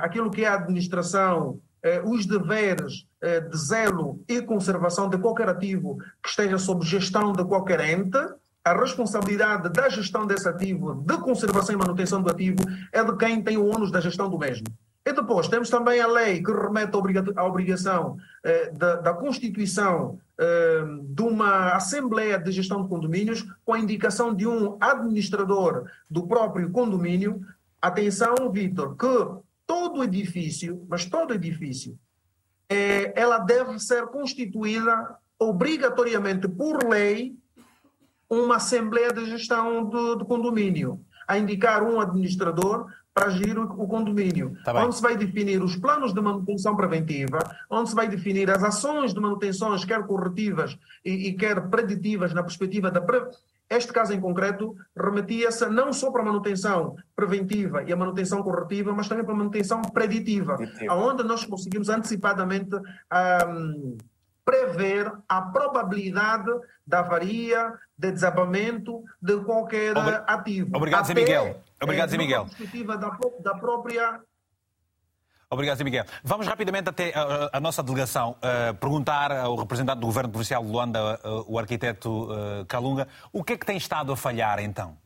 [0.00, 5.50] aquilo que é a administração eh, os deveres eh, de zelo e conservação de qualquer
[5.50, 8.18] ativo que esteja sob gestão de qualquer ente,
[8.64, 13.42] a responsabilidade da gestão desse ativo, de conservação e manutenção do ativo, é de quem
[13.42, 14.66] tem o ônus da gestão do mesmo.
[15.06, 16.96] E depois temos também a lei que remete
[17.36, 23.74] à obrigação eh, da, da, constituição eh, de uma Assembleia de Gestão de Condomínios com
[23.74, 27.42] a indicação de um administrador do próprio condomínio.
[27.82, 31.98] Atenção, Vitor, que todo edifício, mas todo edifício,
[32.66, 37.36] é, ela deve ser constituída obrigatoriamente por lei
[38.42, 43.86] uma assembleia de gestão do, do condomínio, a indicar um administrador para gerir o, o
[43.86, 47.38] condomínio, tá onde se vai definir os planos de manutenção preventiva,
[47.70, 52.42] onde se vai definir as ações de manutenções, quer corretivas e, e quer preditivas na
[52.42, 53.22] perspectiva da pre
[53.70, 58.92] este caso em concreto remetia-se não só para a manutenção preventiva e a manutenção corretiva,
[58.92, 60.94] mas também para a manutenção preditiva, preditiva.
[60.94, 63.96] onde nós conseguimos antecipadamente um,
[64.44, 66.50] prever a probabilidade
[66.86, 70.76] da avaria, de desabamento de qualquer Obri ativo.
[70.76, 71.62] Obrigado, Zé Miguel.
[71.80, 72.46] Obrigado, Zé Miguel.
[72.98, 74.20] Da, da própria
[75.54, 76.04] Obrigado, Zé Miguel.
[76.22, 80.70] Vamos rapidamente até a, a nossa delegação uh, perguntar ao representante do Governo Provincial de
[80.70, 84.98] Luanda, uh, o arquiteto uh, Calunga, o que é que tem estado a falhar então?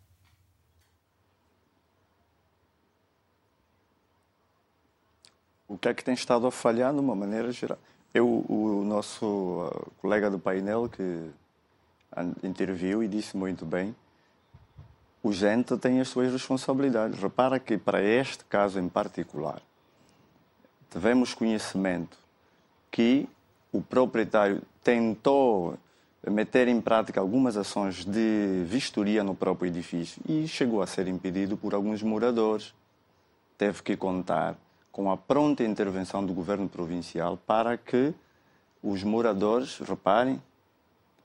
[5.66, 7.79] O que é que tem estado a falhar de uma maneira geral?
[8.14, 11.31] Eu, o nosso colega do painel que
[12.42, 13.94] interviu e disse muito bem,
[15.23, 17.21] o gente tem as suas responsabilidades.
[17.21, 19.61] Repara que para este caso em particular,
[20.90, 22.16] tivemos conhecimento
[22.90, 23.29] que
[23.73, 25.77] o proprietário tentou
[26.27, 31.57] meter em prática algumas ações de vistoria no próprio edifício e chegou a ser impedido
[31.57, 32.75] por alguns moradores.
[33.57, 34.57] Teve que contar
[34.92, 38.12] com a pronta intervenção do governo provincial para que
[38.83, 40.40] os moradores, reparem,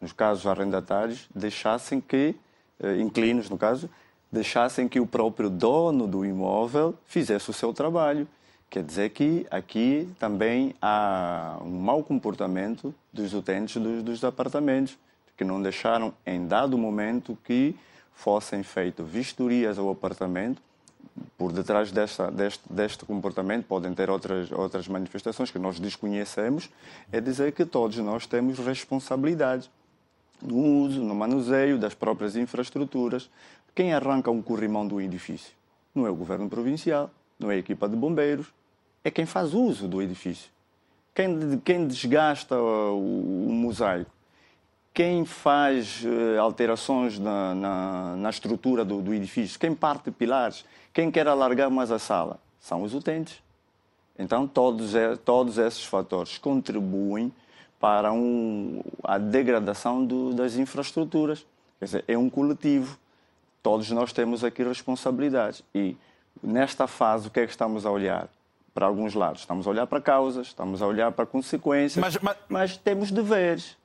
[0.02, 2.36] nos casos arrendatários, deixassem que,
[2.80, 3.90] eh, inclinos no caso,
[4.32, 8.28] deixassem que o próprio dono do imóvel fizesse o seu trabalho.
[8.70, 14.98] Quer dizer que aqui também há um mau comportamento dos utentes dos, dos apartamentos,
[15.38, 17.76] que não deixaram em dado momento que
[18.16, 20.62] fossem feitas vistorias ao apartamento.
[21.38, 26.70] Por detrás desta, deste, deste comportamento podem ter outras, outras manifestações que nós desconhecemos,
[27.12, 29.70] é dizer que todos nós temos responsabilidades
[30.42, 33.30] no uso, no manuseio das próprias infraestruturas.
[33.76, 35.54] Quem arranca um corrimão do edifício?
[35.94, 38.48] Não é o governo provincial, não é a equipa de bombeiros,
[39.04, 40.50] é quem faz uso do edifício.
[41.14, 44.10] Quem, quem desgasta o, o mosaico.
[44.94, 49.60] Quem faz uh, alterações na, na, na estrutura do, do, edifício.
[49.60, 50.64] Quem parte pilares.
[50.94, 52.40] Quem quer alargar mais a sala.
[52.60, 53.42] São os utentes.
[54.18, 54.94] Então, todos,
[55.26, 57.34] todos esses fatores contribuem
[57.80, 61.46] para um, a degradação do, das infraestruturas.
[61.80, 62.98] Quer dizer, é um coletivo.
[63.64, 65.64] Todos nós temos aqui responsabilidades.
[65.74, 65.98] E
[66.42, 68.30] nesta fase, o que é que estamos a olhar?
[68.74, 69.42] para alguns lados.
[69.42, 72.38] Estamos a olhar para causas, estamos a olhar para consequências, mas, mas...
[72.50, 73.78] mas temos deveres.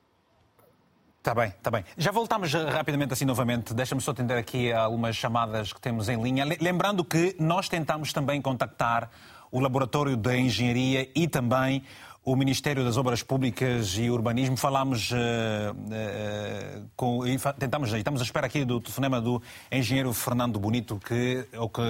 [1.19, 1.83] Está bem, está bem.
[1.97, 3.73] Já voltamos rapidamente assim novamente.
[3.73, 6.45] Deixa-me só atender aqui algumas chamadas que temos em linha.
[6.61, 9.09] Lembrando que nós tentamos também contactar
[9.51, 11.83] o Laboratório de Engenharia e também
[12.23, 14.55] o Ministério das Obras Públicas e Urbanismo.
[14.55, 17.27] Falámos uh, uh, com.
[17.27, 21.81] E tentamos, estamos à espera aqui do telefonema do engenheiro Fernando Bonito, que, o que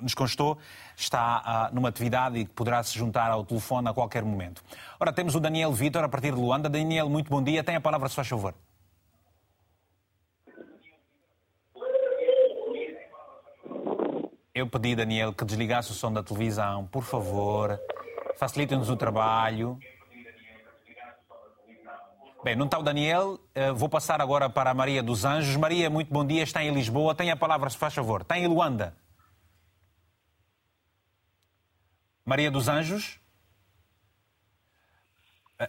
[0.00, 0.58] nos constou,
[0.96, 4.62] está uh, numa atividade e que poderá se juntar ao telefone a qualquer momento.
[5.00, 6.68] Ora, temos o Daniel Vitor a partir de Luanda.
[6.68, 7.64] Daniel, muito bom dia.
[7.64, 8.54] Tem a palavra, se faz favor.
[14.56, 17.78] Eu pedi, Daniel, que desligasse o som da televisão, por favor
[18.36, 19.78] facilita-nos o trabalho.
[22.44, 25.56] Bem, não está o Daniel, eh, vou passar agora para a Maria dos Anjos.
[25.56, 27.14] Maria, muito bom dia, está em Lisboa.
[27.14, 28.22] Tem a palavra, se faz favor.
[28.22, 28.96] Está em Luanda.
[32.24, 33.20] Maria dos Anjos.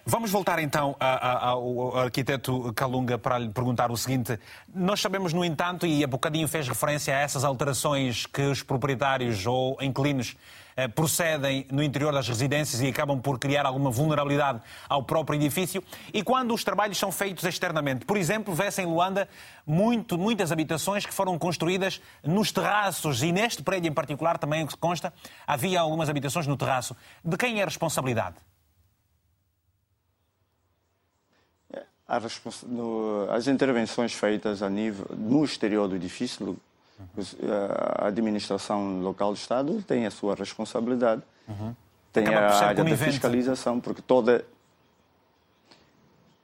[0.05, 4.37] Vamos voltar então ao arquiteto Calunga para lhe perguntar o seguinte.
[4.75, 9.45] Nós sabemos, no entanto, e há bocadinho fez referência a essas alterações que os proprietários
[9.45, 10.35] ou inquilinos
[10.75, 15.81] eh, procedem no interior das residências e acabam por criar alguma vulnerabilidade ao próprio edifício.
[16.13, 19.29] E quando os trabalhos são feitos externamente, por exemplo, vê-se em Luanda
[19.65, 25.13] muito, muitas habitações que foram construídas nos terraços e neste prédio em particular também consta
[25.47, 26.93] havia algumas habitações no terraço.
[27.23, 28.35] De quem é a responsabilidade?
[32.07, 36.57] As intervenções feitas a nível, no exterior do edifício,
[37.99, 41.75] a administração local do Estado tem a sua responsabilidade, uhum.
[42.13, 44.45] tem a área da fiscalização, porque toda.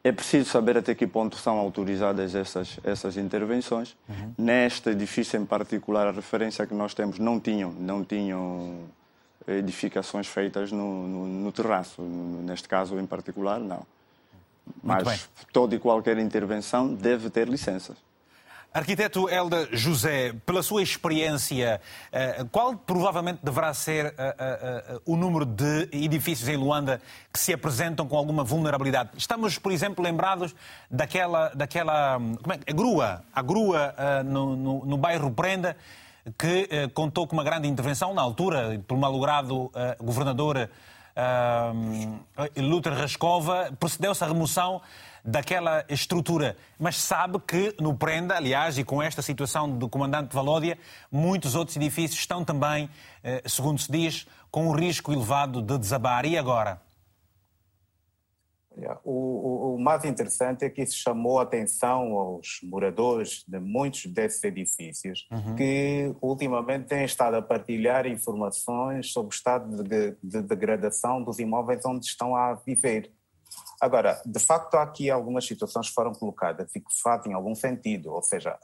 [0.06, 3.96] É preciso saber até que ponto são autorizadas essas, essas intervenções.
[4.10, 4.34] Uhum.
[4.38, 8.80] Neste edifício em particular, a referência que nós temos não tinham, não tinham
[9.48, 12.02] edificações feitas no, no, no terraço.
[12.02, 13.86] Neste caso em particular, não.
[14.82, 17.98] Mas toda e qualquer intervenção deve ter licenças.
[18.74, 21.80] Arquiteto Elda José, pela sua experiência,
[22.12, 27.00] eh, qual provavelmente deverá ser eh, eh, o número de edifícios em Luanda
[27.32, 29.12] que se apresentam com alguma vulnerabilidade?
[29.16, 30.56] Estamos, por exemplo, lembrados
[30.90, 33.96] daquela, daquela como é, a grua, a grua
[34.26, 35.78] no, no, no bairro Prenda,
[36.36, 40.68] que contou com uma grande intervenção na altura, pelo malogrado governador
[41.18, 44.82] uh, Luther Rascova, procedeu-se à remoção
[45.24, 50.78] daquela estrutura, mas sabe que no Prenda, aliás, e com esta situação do comandante Valódia,
[51.10, 52.90] muitos outros edifícios estão também,
[53.24, 56.26] eh, segundo se diz, com um risco elevado de desabar.
[56.26, 56.82] E agora?
[59.04, 64.06] O, o, o, mais interessante é que isso chamou a atenção aos moradores de muitos
[64.08, 65.56] desses edifícios uhum.
[65.56, 71.86] que ultimamente têm estado a partilhar informações sobre o estado de, de degradação dos imóveis
[71.86, 73.12] onde estão a viver.
[73.80, 78.12] Agora, de facto, há aqui algumas situações que foram colocadas e que fazem algum sentido,
[78.12, 78.58] ou seja,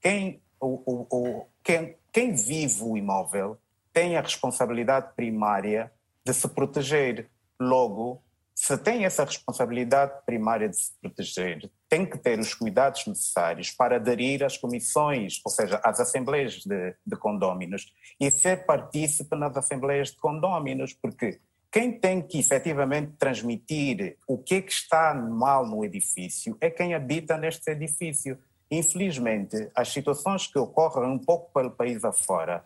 [0.00, 3.58] quem, o, quem, quem vive o imóvel
[3.92, 5.92] tem a responsabilidade primária
[6.24, 7.28] de se proteger.
[7.60, 8.22] Logo,
[8.54, 13.96] se tem essa responsabilidade primária de se proteger, tem que ter os cuidados necessários para
[13.96, 20.10] aderir às comissões, ou seja, às assembleias de, de condóminos e ser partícipe nas assembleias
[20.10, 25.82] de condóminos, porque quem tem que efetivamente transmitir o que, é que está mal no
[25.82, 28.38] edifício é quem habita neste edifício.
[28.70, 32.62] Infelizmente, as situações que ocorrem um pouco pelo país afora,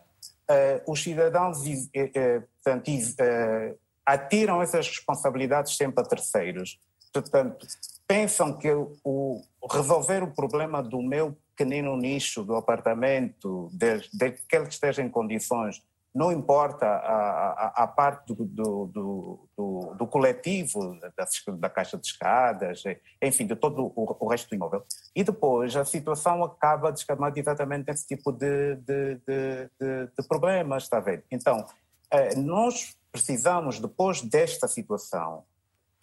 [0.49, 2.89] uh, os cidadãos uh, uh, portanto,
[4.07, 6.79] atiram essas responsabilidades sempre a terceiros.
[7.11, 7.67] Portanto,
[8.07, 8.71] pensam que
[9.03, 15.01] o, resolver o problema do meu pequenino nicho do apartamento, desde de que ele esteja
[15.01, 15.83] em condições,
[16.15, 18.85] não importa a, a, a parte do, do,
[19.55, 22.83] do, do, coletivo, da, da, caixa de escadas,
[23.21, 24.83] enfim, de todo o, o, resto do imóvel.
[25.15, 29.69] E depois a situação acaba descamando exatamente nesse tipo de, de, de,
[30.17, 31.23] de problemas, está ver?
[31.29, 31.67] Então,
[32.09, 35.43] eh, nós precisamos, depois desta situação,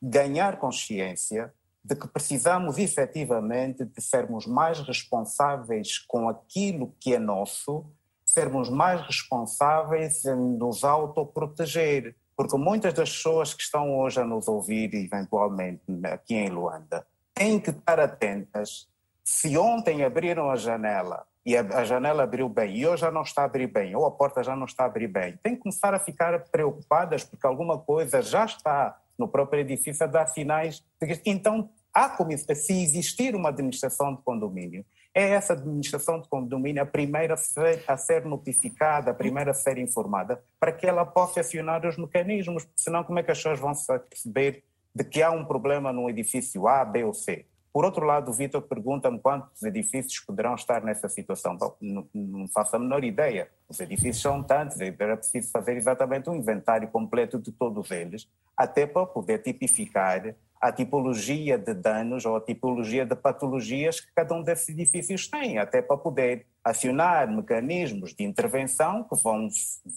[0.00, 1.52] ganhar consciência
[1.84, 7.84] de que precisamos efetivamente de sermos mais responsáveis com aquilo que é nosso,
[8.24, 12.16] sermos mais responsáveis em nos autoproteger.
[12.34, 17.60] Porque muitas das pessoas que estão hoje a nos ouvir, eventualmente aqui em Luanda, têm
[17.60, 18.88] que estar atentas.
[19.22, 23.42] Se ontem abriram a janela e a, janela abriu bem e hoje já não está
[23.42, 25.92] a abrir bem, ou a porta já não está a abrir bem, tem que começar
[25.92, 30.82] a ficar preocupadas porque alguma coisa já está no próprio edifício a dar sinais.
[31.00, 32.16] De então, há,
[32.54, 37.84] se existir uma administração de condomínio, é essa administração de condomínio a primeira a ser,
[37.86, 42.66] a ser notificada, a primeira a ser informada, para que ela possa acionar os mecanismos,
[42.74, 43.72] senão como é que as pessoas vão
[44.08, 47.46] perceber de que há um problema no edifício A, B ou C?
[47.74, 51.56] Por outro lado, o Vitor pergunta-me quantos edifícios poderão estar nessa situação.
[51.56, 53.50] Bom, não, faço a menor ideia.
[53.68, 58.86] Os edifícios são tantos, era preciso fazer exatamente um inventário completo de todos eles, até
[58.86, 64.42] para poder tipificar a tipologia de danos ou a tipologia de patologias que cada um
[64.44, 69.48] desses edifícios tem, até para poder acionar mecanismos de intervenção que vão,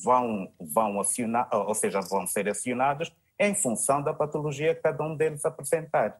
[0.03, 5.15] vão, vão acionar, ou seja, vão ser acionados em função da patologia que cada um
[5.15, 6.19] deles apresentar.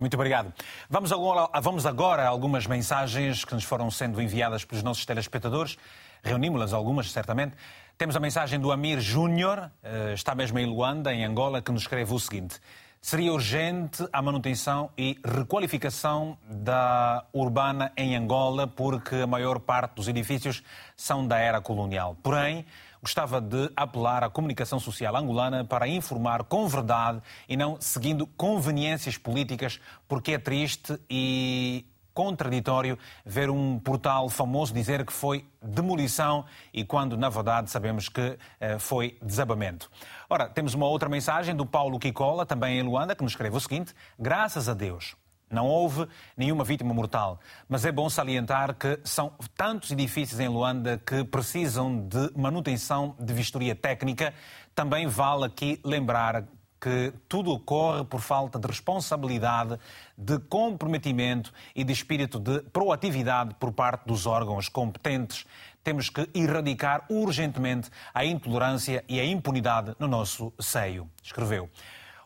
[0.00, 0.50] Muito obrigado.
[0.88, 5.76] Vamos agora, vamos agora a algumas mensagens que nos foram sendo enviadas pelos nossos telespectadores.
[6.22, 7.54] Reunimos-las algumas, certamente.
[7.98, 11.82] Temos a mensagem do Amir Júnior, eh, está mesmo em Luanda, em Angola, que nos
[11.82, 12.58] escreve o seguinte.
[13.02, 20.08] Seria urgente a manutenção e requalificação da urbana em Angola, porque a maior parte dos
[20.08, 20.62] edifícios
[20.96, 22.16] são da era colonial.
[22.22, 22.64] Porém,
[23.02, 29.16] gostava de apelar à comunicação social angolana para informar com verdade e não seguindo conveniências
[29.16, 36.84] políticas, porque é triste e contraditório ver um portal famoso dizer que foi demolição e
[36.84, 39.90] quando, na verdade, sabemos que eh, foi desabamento.
[40.28, 43.60] Ora, temos uma outra mensagem do Paulo Kikola, também em Luanda, que nos escreve o
[43.60, 45.16] seguinte: Graças a Deus.
[45.50, 51.02] Não houve nenhuma vítima mortal, mas é bom salientar que são tantos edifícios em Luanda
[51.04, 54.32] que precisam de manutenção de vistoria técnica.
[54.76, 56.44] Também vale aqui lembrar
[56.80, 59.76] que tudo ocorre por falta de responsabilidade,
[60.16, 65.44] de comprometimento e de espírito de proatividade por parte dos órgãos competentes.
[65.82, 71.68] Temos que erradicar urgentemente a intolerância e a impunidade no nosso seio, escreveu.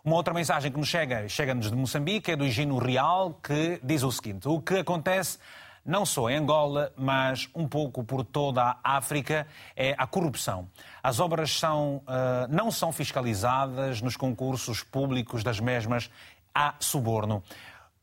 [0.04, 4.02] Uma outra mensagem que nos chega, chega-nos de Moçambique, é do Higino Real, que diz
[4.02, 5.38] o seguinte: o que acontece
[5.82, 10.68] não só em Angola, mas um pouco por toda a África, é a corrupção.
[11.02, 16.10] As obras são, uh, não são fiscalizadas nos concursos públicos das mesmas,
[16.54, 17.42] há suborno.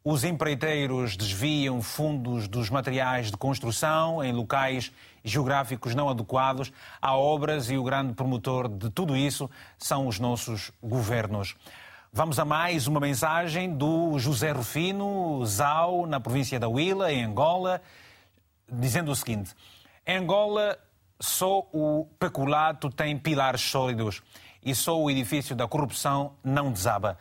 [0.03, 4.91] Os empreiteiros desviam fundos dos materiais de construção em locais
[5.23, 9.47] geográficos não adequados a obras e o grande promotor de tudo isso
[9.77, 11.55] são os nossos governos.
[12.13, 17.81] Vamos a mais uma mensagem do José Rufino Zau, na província da Huila, em Angola,
[18.69, 19.55] dizendo o seguinte:
[20.05, 20.77] Em Angola,
[21.21, 24.21] só o peculato tem pilares sólidos
[24.61, 27.17] e só o edifício da corrupção não desaba.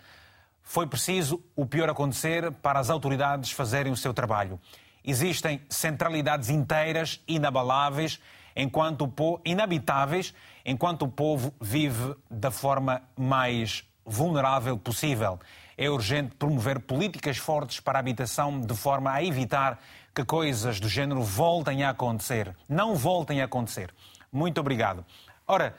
[0.60, 4.58] Foi preciso o pior acontecer para as autoridades fazerem o seu trabalho.
[5.04, 8.18] Existem centralidades inteiras, inabaláveis,
[8.56, 10.34] enquanto o povo, inabitáveis,
[10.66, 15.38] enquanto o povo vive da forma mais vulnerável possível.
[15.76, 19.78] É urgente promover políticas fortes para a habitação de forma a evitar
[20.14, 22.54] que coisas do género voltem a acontecer.
[22.68, 23.94] Não voltem a acontecer.
[24.32, 25.04] Muito obrigado.
[25.46, 25.74] Ora,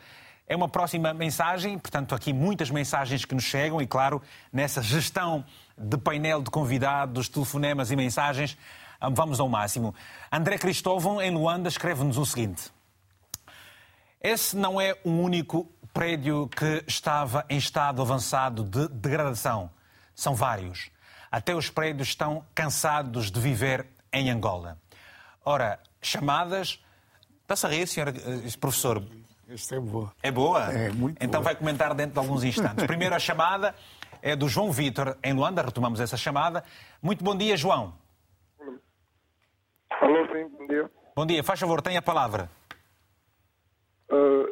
[0.48, 5.46] é uma próxima mensagem, portanto, aqui muitas mensagens que nos chegam e, claro, nessa gestão
[5.78, 8.58] de painel de convidados, telefonemas e mensagens,
[9.14, 9.96] vamos ao máximo.
[10.32, 12.70] André Cristóvão, em Luanda, escreve-nos o seguinte:
[14.22, 19.70] Esse não é um único prédio que estava em estado avançado de degradação.
[20.16, 20.90] São vários.
[21.32, 24.78] Até os prédios estão cansados de viver em Angola.
[25.44, 26.84] Ora, chamadas.
[27.44, 28.14] Está-se a rir, senhor eh,
[28.60, 29.04] professor?
[29.50, 30.14] Esta é boa.
[30.24, 30.64] É boa?
[30.72, 31.44] É muito Então boa.
[31.44, 32.86] vai comentar dentro de alguns instantes.
[32.86, 33.76] Primeiro a chamada
[34.22, 35.62] é do João Vitor, em Luanda.
[35.62, 36.64] Retomamos essa chamada.
[37.02, 37.94] Muito bom dia, João.
[40.02, 40.92] Alô, sim, bom dia.
[41.16, 41.44] Bom dia.
[41.44, 42.50] Faz favor, tenha a palavra.
[44.10, 44.48] Uh,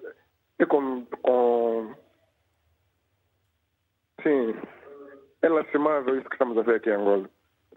[0.60, 1.96] é com, com.
[4.22, 4.54] Sim,
[5.42, 7.30] é lastimável isso que estamos a ver aqui em Angola.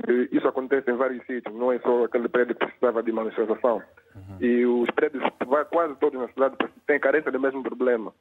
[0.09, 3.83] E isso acontece em vários sítios, não é só aquele prédio que precisava de manutenção.
[4.15, 4.37] Uhum.
[4.41, 5.23] E os prédios,
[5.71, 6.57] quase todos na cidade,
[6.87, 8.13] têm carência do mesmo problema.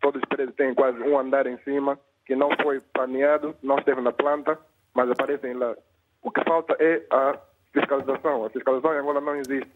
[0.00, 4.00] Todos os prédios têm quase um andar em cima, que não foi planeado, não esteve
[4.00, 4.58] na planta,
[4.94, 5.74] mas aparecem lá.
[6.22, 7.38] O que falta é a
[7.72, 8.44] fiscalização.
[8.44, 9.70] A fiscalização em Angola não existe.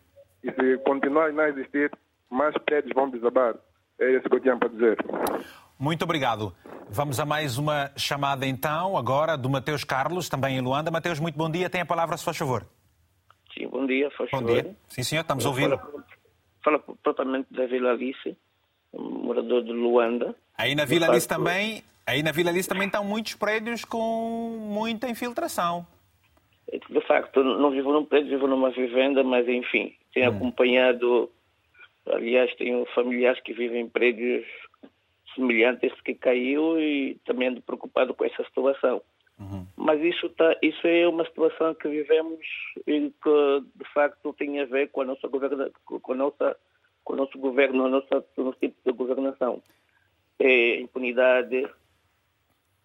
[0.45, 1.91] E se continuar a não existir,
[2.31, 3.57] mais prédios vão desabar.
[4.01, 4.97] É isso que eu tinha para dizer.
[5.79, 6.55] Muito obrigado.
[6.91, 10.91] Vamos a mais uma chamada então, agora, do Mateus Carlos, também em Luanda.
[10.91, 11.69] Mateus, muito bom dia.
[11.69, 12.65] Tem a palavra, se faz favor.
[13.53, 14.63] Sim, bom dia, faz bom favor.
[14.63, 14.77] dia.
[14.89, 15.79] Sim, senhor, estamos a ouvi-lo.
[15.79, 16.05] Fala,
[16.65, 18.37] fala propriamente da Vila Alice,
[18.93, 20.35] morador de Luanda.
[20.57, 25.09] Aí na Vila Alice também, aí na Vila Alice também estão muitos prédios com muita
[25.09, 25.87] infiltração.
[26.91, 30.37] De facto, não vivo num prédio, vivo numa vivenda, mas enfim, tenho hum.
[30.37, 31.31] acompanhado
[32.11, 34.47] Aliás, tenho familiares que vivem em prédios
[35.35, 39.03] semelhantes a esse que caiu e também ando preocupado com essa situação.
[39.39, 39.67] Uhum.
[39.77, 42.41] Mas isso, tá, isso é uma situação que vivemos
[42.87, 46.57] e que, de facto, tem a ver com a nossa governa, com a nossa,
[47.05, 49.63] com o nosso governo, nossa, o nosso tipo de governação.
[50.41, 51.69] É impunidade,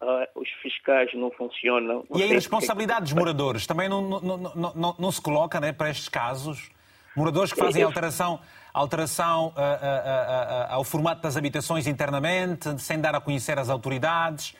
[0.00, 2.04] ah, os fiscais não funcionam.
[2.08, 3.04] Não e a irresponsabilidade que...
[3.06, 6.70] dos moradores também não, não, não, não, não se coloca né, para estes casos?
[7.16, 8.40] Moradores que fazem alteração,
[8.72, 14.54] alteração uh, uh, uh, ao formato das habitações internamente, sem dar a conhecer às autoridades.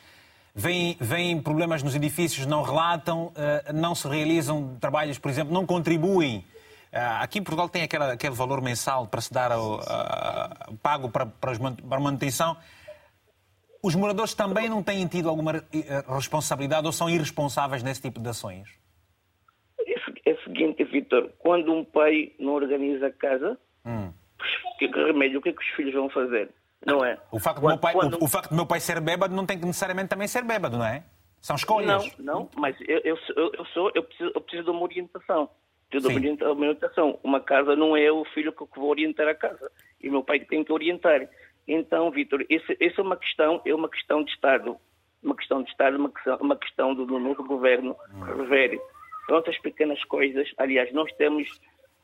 [0.57, 3.33] Vêm, vêm problemas nos edifícios, não relatam,
[3.73, 6.45] não se realizam trabalhos, por exemplo, não contribuem.
[7.19, 9.81] Aqui em Portugal tem aquele, aquele valor mensal para se dar ao,
[10.81, 12.55] pago para, para, para a manutenção.
[13.83, 15.61] Os moradores também não têm tido alguma
[16.07, 18.84] responsabilidade ou são irresponsáveis nesse tipo de ações?
[20.65, 24.11] É seguinte, Vitor, quando um pai não organiza a casa, hum.
[24.77, 26.49] que remédio, o que é que os filhos vão fazer?
[26.85, 27.17] Não é?
[27.31, 28.13] O facto, quando, meu pai, quando...
[28.15, 30.77] o, o, facto do meu pai ser bêbado não tem que necessariamente também ser bêbado,
[30.77, 31.03] não é?
[31.41, 32.15] São escolhas.
[32.17, 35.49] Não, não, mas eu, eu, eu, sou, eu, preciso, eu preciso de uma orientação.
[35.89, 37.19] Tudo a orientação.
[37.23, 39.71] Uma casa não é o filho que vou orientar a casa.
[40.01, 41.27] E o meu pai tem que orientar.
[41.67, 44.77] Então, Vitor, essa é uma questão, é uma questão de Estado.
[45.23, 47.95] Uma questão de Estado, uma questão, uma questão do, do novo governo
[48.25, 48.79] rever.
[49.25, 50.47] São outras pequenas coisas.
[50.57, 51.47] Aliás, nós temos.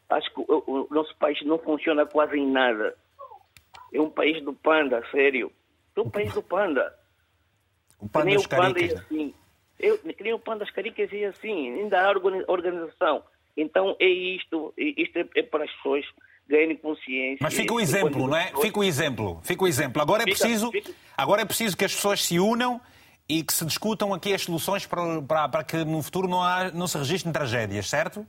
[0.10, 2.96] Acho que o, o nosso país não funciona quase em nada.
[3.94, 5.52] É um país do panda, sério.
[5.96, 6.94] É um país do panda.
[8.00, 9.34] O panda que nem o panda é assim.
[9.80, 11.80] Eu, nem o panda das caricas é assim.
[11.80, 12.12] Ainda há
[12.48, 13.24] organização.
[13.56, 14.74] Então é isto.
[14.78, 16.06] Isto é, é para as pessoas
[16.48, 17.38] ganhem consciência.
[17.40, 18.52] Mas fica o exemplo, não é?
[18.62, 19.40] Fica o exemplo.
[19.44, 20.02] Fica o exemplo.
[20.02, 20.72] Agora é preciso,
[21.16, 22.82] agora é preciso que as pessoas se unam
[23.32, 26.70] e que se discutam aqui as soluções para, para, para que no futuro não, há,
[26.72, 28.28] não se registrem tragédias, certo?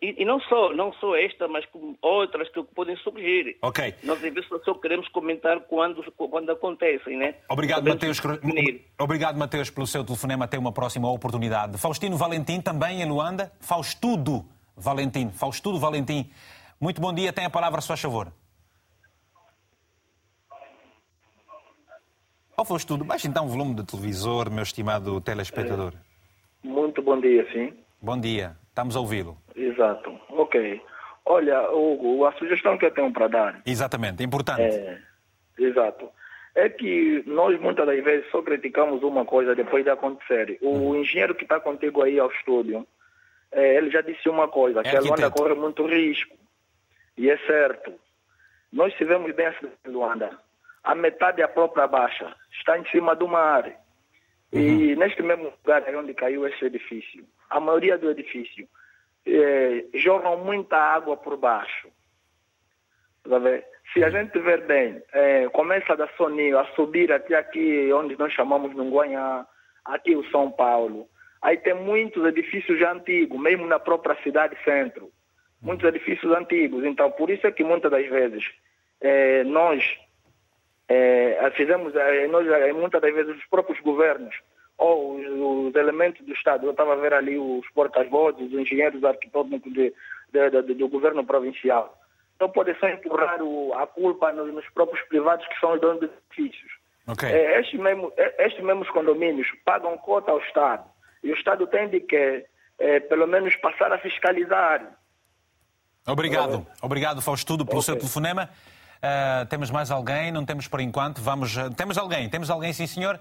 [0.00, 1.64] E, e, não só não só esta, mas
[2.00, 3.58] outras que podem surgir.
[3.62, 3.94] Ok.
[4.02, 7.34] Nós, em vez só queremos comentar quando, quando acontecem, né?
[7.48, 8.20] Obrigado, Mateus.
[8.98, 10.46] Obrigado, Mateus, pelo seu telefonema.
[10.46, 11.78] Até uma próxima oportunidade.
[11.78, 13.52] Faustino Valentim, também em Luanda.
[13.60, 14.44] Faustudo
[14.76, 15.30] Valentim.
[15.30, 16.30] Faustudo Valentim.
[16.78, 17.32] Muito bom dia.
[17.32, 18.32] Tem a palavra, a sua favor.
[22.60, 23.06] Ou foste tudo?
[23.06, 25.94] Baixe então o volume do televisor, meu estimado telespectador.
[26.62, 27.72] Muito bom dia, sim.
[28.02, 28.54] Bom dia.
[28.68, 29.38] Estamos a ouvi-lo.
[29.56, 30.10] Exato.
[30.28, 30.78] Ok.
[31.24, 33.62] Olha, Hugo, a sugestão que eu tenho para dar.
[33.64, 34.60] Exatamente, é importante.
[34.60, 34.98] É,
[35.58, 36.10] exato.
[36.54, 40.58] É que nós muitas das vezes só criticamos uma coisa depois de acontecer.
[40.60, 40.96] O uhum.
[40.96, 42.86] engenheiro que está contigo aí ao estúdio,
[43.52, 46.36] é, ele já disse uma coisa, é que a Luanda corre muito risco.
[47.16, 47.94] E é certo.
[48.70, 50.38] Nós tivemos bem a cidade de Luanda.
[50.82, 53.66] A metade da própria baixa está em cima do mar.
[54.52, 54.60] Uhum.
[54.60, 58.68] E neste mesmo lugar onde caiu esse edifício, a maioria do edifício
[59.26, 61.88] é, jogam muita água por baixo.
[63.92, 68.32] Se a gente ver bem, é, começa da Soninho a subir até aqui onde nós
[68.32, 69.46] chamamos de Nguanha,
[69.84, 71.08] aqui o São Paulo.
[71.42, 75.10] Aí tem muitos edifícios antigos, mesmo na própria cidade centro.
[75.60, 76.84] Muitos edifícios antigos.
[76.84, 78.44] Então, por isso é que muitas das vezes
[79.00, 79.84] é, nós
[80.92, 84.34] é, fizemos, é, nós, é, muitas das vezes os próprios governos
[84.76, 89.04] ou os, os elementos do Estado, eu estava a ver ali os porta-vozes, os engenheiros
[89.04, 89.94] arquitetônicos de,
[90.32, 91.96] de, de, do governo provincial.
[92.34, 96.00] Então pode só empurrar o, a culpa nos, nos, próprios privados que são os donos
[96.00, 96.72] dos edifícios.
[97.06, 97.30] Okay.
[97.30, 100.84] É, estes, mesmo, é, estes mesmos condomínios pagam cota ao Estado
[101.22, 102.44] e o Estado tem de que,
[102.80, 104.98] é, pelo menos, passar a fiscalizar.
[106.04, 106.66] Obrigado.
[106.82, 107.86] Obrigado, Faustudo, pelo okay.
[107.86, 108.50] seu telefonema.
[109.02, 110.30] Uh, temos mais alguém?
[110.30, 111.20] Não temos por enquanto.
[111.20, 111.56] Vamos.
[111.56, 112.28] Uh, temos alguém?
[112.28, 113.18] Temos alguém, sim, senhor?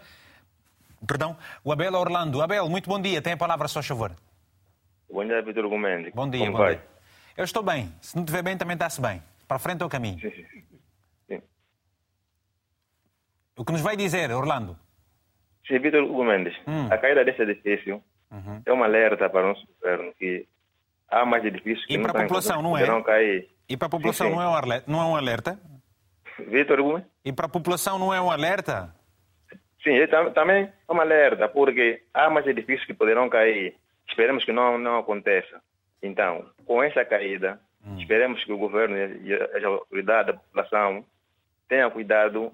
[1.07, 2.41] Perdão, o Abel Orlando.
[2.41, 3.21] Abel, muito bom dia.
[3.21, 4.11] Tem a palavra, só favor.
[5.09, 6.13] Bom dia, Vitor Gomes.
[6.13, 6.75] Bom dia, Como bom vai?
[6.75, 6.85] dia.
[7.37, 7.93] Eu estou bem.
[8.01, 9.23] Se não estiver bem, também está-se bem.
[9.47, 10.19] Para frente é o caminho.
[10.19, 10.69] Sim, sim, sim.
[13.55, 14.77] O que nos vai dizer, Orlando?
[15.67, 16.53] Sim, Vitor Gomes.
[16.67, 16.87] Hum.
[16.91, 18.61] A caída desse edifício uhum.
[18.65, 20.47] é um alerta para o nosso governo que
[21.09, 23.03] há mais edifícios que e não para a população, não é?
[23.03, 23.49] Cair.
[23.69, 24.39] E para a população sim, sim.
[24.39, 25.59] Não, é um alerta, não é um alerta?
[26.47, 27.03] Vitor Gomes?
[27.23, 28.95] E para a população não é um alerta?
[29.83, 29.95] Sim,
[30.33, 33.75] também é uma alerta, porque há mais edifícios que poderão cair.
[34.07, 35.61] Esperemos que não, não aconteça.
[36.01, 37.97] Então, com essa caída, hum.
[37.97, 41.05] esperemos que o governo e a autoridade da população
[41.67, 42.51] tenham cuidado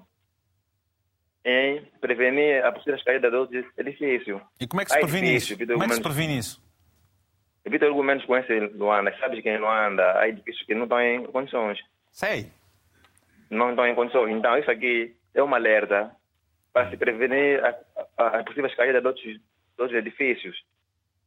[1.43, 4.41] em prevenir a possível caída dos edifícios.
[4.59, 5.57] E como é que se previne isso?
[5.57, 6.64] Como é que se previne isso?
[7.65, 9.13] Evita argumentos com esse Luanda.
[9.19, 11.79] Sabes que em Luanda há edifícios que não estão em condições.
[12.11, 12.51] Sei.
[13.49, 14.35] Não estão em condições.
[14.35, 16.11] Então, isso aqui é uma alerta
[16.71, 17.61] para se prevenir
[18.17, 19.41] as possíveis caídas de outros, de
[19.79, 20.55] outros edifícios.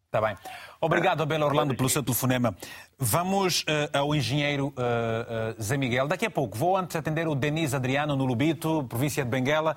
[0.07, 0.36] Está bem.
[0.80, 2.57] Obrigado, Abel Orlando, pelo seu telefonema.
[2.99, 6.09] Vamos uh, ao engenheiro uh, uh, Zé Miguel.
[6.09, 9.76] Daqui a pouco vou antes atender o Denis Adriano no Lubito, província de Benguela.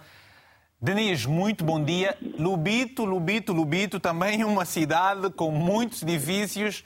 [0.84, 2.18] Denis, muito bom dia.
[2.40, 6.84] Lubito, Lubito, Lubito, também uma cidade com muitos edifícios,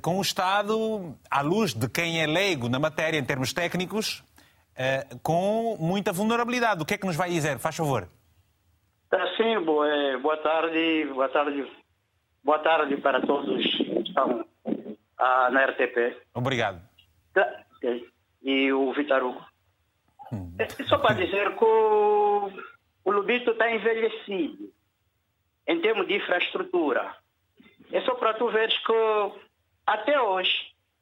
[0.00, 4.20] com um Estado, à luz de quem é leigo na matéria em termos técnicos,
[4.74, 6.80] uh, com muita vulnerabilidade.
[6.80, 7.58] O que é que nos vai dizer?
[7.58, 8.08] Faz favor.
[9.10, 9.88] Tá, sim, boa,
[10.22, 11.68] boa tarde, boa tarde,
[12.44, 14.44] boa tarde para todos que estão
[15.18, 16.16] ah, na RTP.
[16.34, 16.80] Obrigado.
[17.34, 17.64] Tá,
[18.42, 19.44] e o Vitor Hugo.
[20.32, 20.56] Hum.
[20.86, 22.50] Só para dizer que o,
[23.04, 24.70] o Lubito está envelhecido
[25.66, 27.14] em termos de infraestrutura.
[27.92, 28.92] É só para tu veres que
[29.86, 30.52] até hoje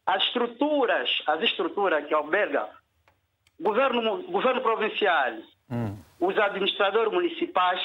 [0.04, 2.68] as estruturas, as estruturas que albergam
[3.60, 5.32] governo, governo provincial,
[5.70, 5.98] hum.
[6.20, 7.80] os administradores municipais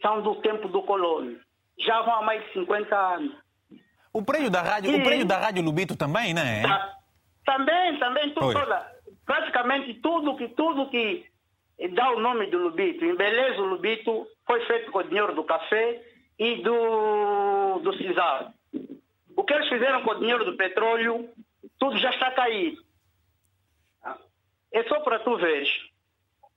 [0.00, 1.40] são do tempo do colônio.
[1.78, 3.36] Já vão há mais de 50 anos.
[4.12, 6.62] O prédio da rádio, e, o prédio da rádio Lubito também, não é?
[6.62, 6.94] Tá,
[7.44, 8.95] também, também, tudo, toda,
[9.26, 11.26] praticamente tudo que, tudo que
[11.92, 16.02] dá o nome do Lubito, embeleza o Lubito, foi feito com o dinheiro do café
[16.38, 18.54] e do, do CISAR.
[19.36, 21.28] O que eles fizeram com o dinheiro do petróleo,
[21.78, 22.82] tudo já está caído.
[24.72, 25.68] É só para tu veres.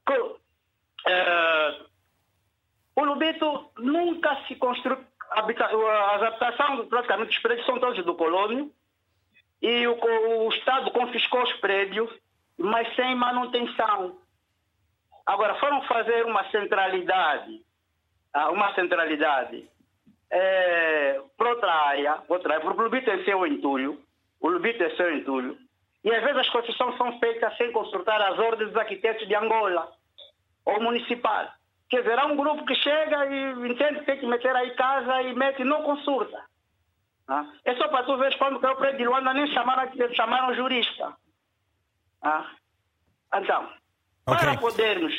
[0.06, 1.90] Que, uh,
[2.96, 5.00] o Lubito nunca se construiu.
[5.32, 8.72] As habitações, praticamente, os prédios são todos do colônio.
[9.62, 12.10] E o, o Estado confiscou os prédios,
[12.60, 14.18] mas sem manutenção.
[15.26, 17.62] Agora, foram fazer uma centralidade,
[18.34, 19.68] ah, uma centralidade
[20.32, 24.02] é, para outra área, outra área, porque o Lubito é seu entulho,
[24.42, 25.58] o Lubito é seu entulho,
[26.04, 29.92] e às vezes as construções são feitas sem consultar as ordens dos arquitetos de Angola,
[30.66, 31.48] ou municipal.
[31.90, 35.22] Quer dizer, há um grupo que chega e entende que tem que meter aí casa
[35.24, 36.40] e mete e não consulta.
[37.28, 37.46] Ah?
[37.66, 41.16] É só para tu ver quando caiu o prédio de Luanda, nem chamaram chamaram jurista.
[42.22, 42.46] Ah?
[43.34, 43.70] Então,
[44.26, 44.40] okay.
[44.40, 45.14] para podermos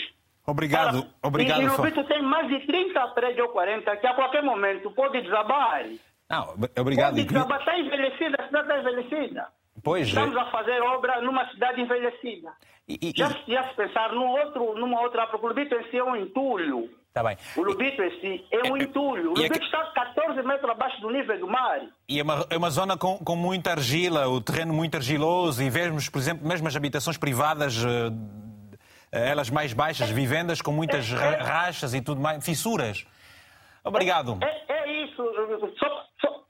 [0.47, 1.29] Obrigado, para...
[1.29, 1.63] obrigado.
[1.63, 5.21] E, o Lubito tem mais de 30 prédios ou 40 que a qualquer momento pode
[5.23, 5.85] desabar.
[6.29, 7.15] Não, obrigado.
[7.15, 9.49] Pode desabar, está envelhecida, a cidade está envelhecida.
[9.83, 10.09] Pois é.
[10.09, 10.41] Estamos é.
[10.41, 12.53] a fazer obra numa cidade envelhecida.
[12.89, 15.99] E, e, já, já se pensar num outro, numa outra, porque o Lubito em si
[15.99, 16.91] é um entulho.
[17.13, 17.37] Tá bem.
[17.57, 19.33] O Lubito em si é um é, entulho.
[19.33, 21.81] O Lubito é está 14 metros abaixo do nível do mar.
[22.09, 25.69] E é uma, é uma zona com, com muita argila, o terreno muito argiloso, e
[25.69, 28.13] vemos, por exemplo, mesmo as habitações privadas, uh,
[29.11, 33.05] elas mais baixas, vivendas com muitas rachas e tudo mais, fissuras.
[33.83, 34.39] Obrigado.
[34.41, 35.23] É, é isso.
[35.79, 36.45] Só, só,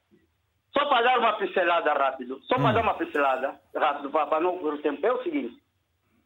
[0.76, 2.72] só para dar uma pincelada rápido, só para hum.
[2.74, 5.56] dar uma pincelada rápido, para, não perder o tempo, é o seguinte.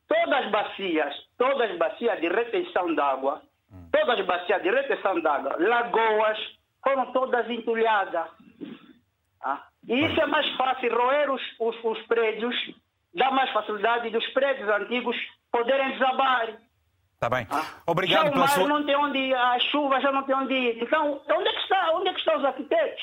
[0.09, 3.41] Todas as bacias, todas as bacias de retenção d'água.
[3.93, 6.39] Todas as bacias de retenção d'água, lagoas,
[6.83, 8.29] foram todas entulhadas.
[9.43, 9.63] Ah.
[9.89, 12.55] E isso é mais fácil, roer os, os, os prédios,
[13.15, 15.17] dá mais facilidade dos prédios antigos
[15.53, 16.49] poderem desabar.
[17.15, 17.47] Está bem.
[17.51, 17.65] Ah.
[17.87, 18.69] Obrigado já o mar sua...
[18.69, 20.83] não tem onde ir, a chuva já não tem onde ir.
[20.83, 21.93] Então, onde é que está?
[21.95, 23.03] Onde é que estão os arquitetos?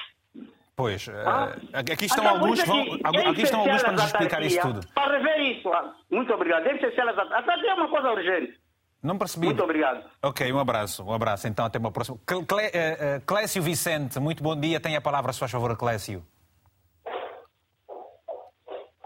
[0.76, 1.56] Pois, ah.
[1.74, 2.82] aqui estão então, alguns, vão,
[3.30, 4.88] aqui estão alguns para nos explicar isso tudo.
[4.94, 5.70] Para rever isso,
[6.10, 6.64] muito obrigado.
[6.64, 8.60] Deve ser elas até é uma coisa urgente.
[9.02, 9.48] Não percebi.
[9.48, 10.04] Muito obrigado.
[10.22, 11.04] Ok, um abraço.
[11.04, 11.48] Um abraço.
[11.48, 12.20] Então, até uma próxima.
[12.28, 14.80] Eh, eh, Clécio Vicente, muito bom dia.
[14.80, 16.24] Tenha a palavra, se faz favor, Clécio.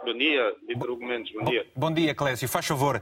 [0.06, 1.66] Bom dia, Vitor Hugo Mendes, bom dia.
[1.76, 2.48] Bom dia, Clécio.
[2.48, 3.02] Faz favor, uh,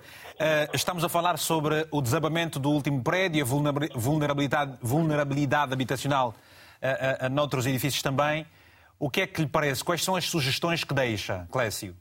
[0.74, 3.46] estamos a falar sobre o desabamento do último prédio, a
[3.94, 6.34] vulnerabilidade, vulnerabilidade habitacional
[6.82, 8.48] uh, uh, noutros edifícios também.
[8.98, 9.84] O que é que lhe parece?
[9.84, 11.94] Quais são as sugestões que deixa, Clécio?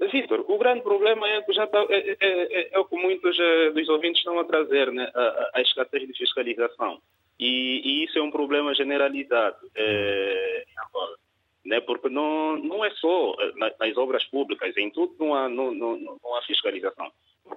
[0.00, 3.36] Vitor, o grande problema é, já está, é, é, é, é, o que muitos
[3.74, 5.10] dos ouvintes estão a trazer, né?
[5.14, 7.00] a, a escassez de fiscalização.
[7.38, 11.16] E, e, isso é um problema generalizado em Angola
[11.64, 11.80] né?
[11.80, 15.96] porque não, não é só eh, nas obras públicas, em tudo não há, não, não,
[15.96, 17.10] não há fiscalização.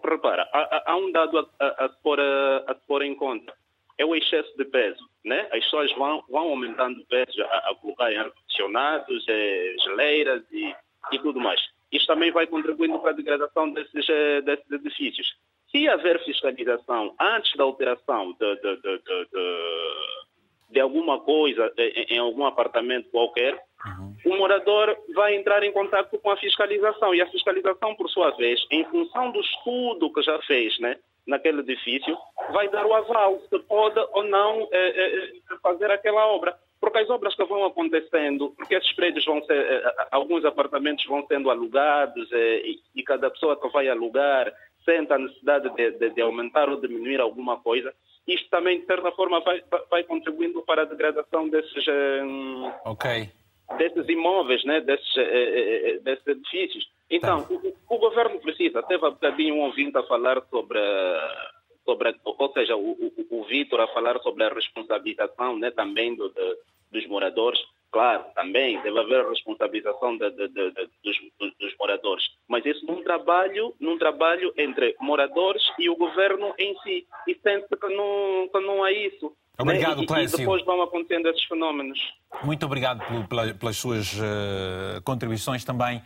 [0.04, 3.54] Repara, há, há um dado a, a, a, pôr, a, pôr em conta,
[3.98, 5.04] é o excesso de peso.
[5.26, 5.48] Né?
[5.52, 10.74] As pessoas vão, vão aumentando o peso a, colocar em ar-condicionados, é, geleiras e,
[11.12, 11.62] e tudo mais.
[11.92, 15.28] Isto também vai contribuindo para a degradação desses, eh, desses edifícios.
[15.72, 20.28] Se haver fiscalização antes da alteração de, de, de, de
[20.70, 21.72] de alguma coisa
[22.10, 23.54] em algum apartamento qualquer,
[23.86, 24.16] uhum.
[24.26, 28.60] o morador vai entrar em contato com a fiscalização e a fiscalização, por sua vez,
[28.70, 32.18] em função do estudo que já fez, né, naquele edifício,
[32.52, 35.32] vai dar o aval se pode ou não é, é,
[35.62, 36.58] fazer aquela obra.
[36.80, 41.26] Porque as obras que vão acontecendo, porque esses prédios vão ser, é, alguns apartamentos vão
[41.28, 44.54] sendo alugados e, e, cada pessoa que vai alugar
[44.86, 47.94] sente a necessidade de, de, de aumentar ou diminuir alguma coisa,
[48.28, 51.86] isto também, de certa forma, vai, vai contribuindo para a degradação desses,
[52.86, 53.30] okay.
[53.78, 54.82] desses imóveis, né?
[54.82, 55.14] desses,
[56.04, 56.90] desses edifícios.
[57.10, 57.54] Então, tá.
[57.54, 60.80] o, o, governo precisa, teve há bocadinho um ouvinte a falar sobre,
[61.88, 66.28] sobre ou seja, o, o, o Vitor a falar sobre a responsabilização né, também do,
[66.30, 66.58] de,
[66.92, 67.60] dos moradores.
[67.90, 73.98] Claro, também deve haver responsabilização de, de, dos, dos, moradores, mas isso num trabalho, num
[73.98, 77.08] trabalho entre moradores e o governo em si.
[77.26, 79.32] E sente que não, que não é isso.
[79.58, 80.06] Obrigado, né?
[80.06, 80.36] Clécio.
[80.36, 81.98] E depois vão acontecendo esses fenómenos.
[82.44, 83.02] Muito obrigado
[83.58, 86.02] pelas suas uh, contribuições também.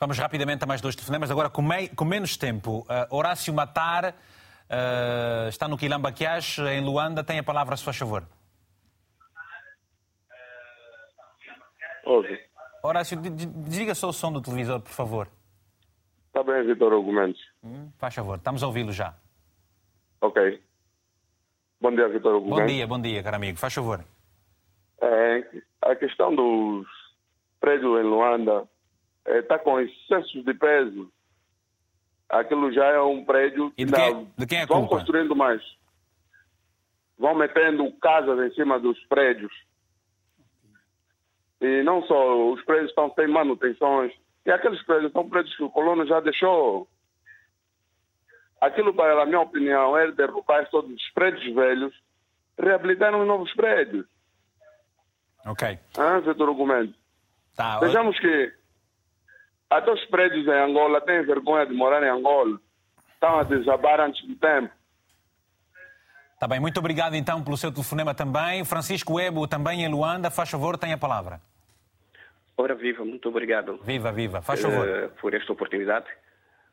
[0.00, 1.62] Vamos rapidamente a mais dois telefonemas, agora com,
[2.04, 2.86] menos tempo.
[2.88, 4.16] Uh, Horácio Matar
[4.70, 7.24] uh, está no Quilambaquiás, em Luanda.
[7.24, 8.24] Tem a palavra, se faz favor.
[12.04, 12.40] Ouve.
[12.82, 15.28] Horácio, desliga só o som do televisor, por favor.
[16.28, 17.40] Está bem, Vitor Argumentos.
[17.62, 19.14] Hum, faz favor, estamos a ouvi-lo já.
[20.20, 20.62] Ok.
[21.80, 22.60] Bom dia, Vitor Argumentos.
[22.60, 23.58] Bom dia, bom dia, caro amigo.
[23.58, 24.04] Faz favor.
[25.02, 25.44] É,
[25.82, 26.86] a questão dos
[27.60, 28.68] prédios em Luanda
[29.26, 31.12] está é, com excessos de peso.
[32.30, 35.60] Aquilo já é um prédio e de, quem, de quem é vão construindo mais.
[37.18, 39.52] Vão metendo casas em cima dos prédios
[41.60, 44.12] E não só, os prédios estão sem manutenções.
[44.46, 46.88] E aqueles prédios são prédios que o colono já deixou.
[48.60, 51.94] Aquilo, para a minha opinião, é derrubar todos os prédios velhos,
[52.58, 54.06] reabilitar os novos prédios.
[55.46, 55.78] Ok.
[55.98, 56.94] Ah, é o argumento.
[57.56, 58.52] Tá, Vejamos que
[59.70, 62.60] até os prédios em Angola têm vergonha de morar em Angola.
[63.14, 64.70] Estão a desabar antes do tempo.
[66.34, 68.64] Está bem, muito obrigado então pelo seu telefonema também.
[68.64, 71.40] Francisco Ebo, também em Luanda, faz favor, tem a palavra.
[72.56, 73.78] Ora, viva, muito obrigado.
[73.84, 74.86] Viva, viva, faz favor.
[74.86, 76.06] Uh, por esta oportunidade.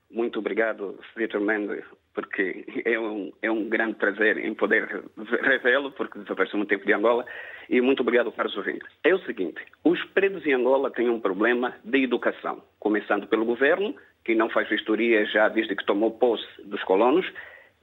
[0.09, 1.83] Muito obrigado, Vitor Mendes,
[2.17, 5.03] porque é um, é um grande prazer em poder
[5.43, 7.23] revê-lo, porque desapareceu muito tempo de Angola,
[7.69, 8.87] e muito obrigado para os ouvintes.
[9.03, 13.95] É o seguinte, os presos em Angola têm um problema de educação, começando pelo governo,
[14.25, 17.31] que não faz vistoria já desde que tomou posse dos colonos,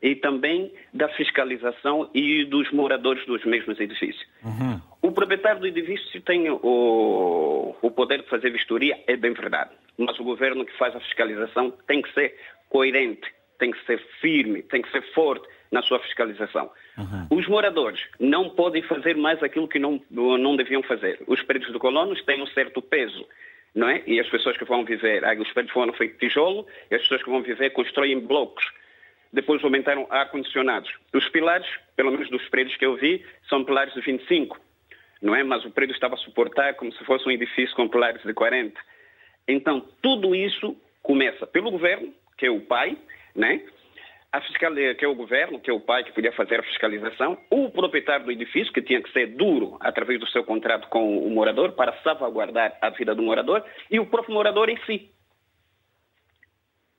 [0.02, 4.26] e também da fiscalização e dos moradores dos mesmos edifícios.
[4.42, 4.80] Uhum.
[5.00, 10.18] O proprietário do edifício tem o, o poder de fazer vistoria, é bem verdade, mas
[10.18, 12.34] o governo que faz a fiscalização tem que ser
[12.68, 13.32] coerente,
[13.64, 16.70] tem que ser firme, tem que ser forte na sua fiscalização.
[16.98, 17.38] Uhum.
[17.38, 21.18] Os moradores não podem fazer mais aquilo que não, não deviam fazer.
[21.26, 23.26] Os prédios do colonos têm um certo peso.
[23.74, 24.02] Não é?
[24.06, 27.22] E as pessoas que vão viver, os prédios foram feitos de tijolo, e as pessoas
[27.22, 28.64] que vão viver constroem blocos
[29.32, 30.92] depois aumentaram ar-condicionados.
[31.12, 34.60] Os pilares, pelo menos dos prédios que eu vi, são pilares de 25,
[35.22, 35.42] não é?
[35.42, 38.78] Mas o prédio estava a suportar como se fosse um edifício com pilares de 40.
[39.48, 42.96] Então, tudo isso começa pelo governo, que é o pai,
[43.34, 43.64] né?
[44.32, 47.38] A fiscal, que é o governo, que é o pai que podia fazer a fiscalização,
[47.50, 51.30] o proprietário do edifício, que tinha que ser duro através do seu contrato com o
[51.30, 55.08] morador para salvaguardar a vida do morador, e o próprio morador em si.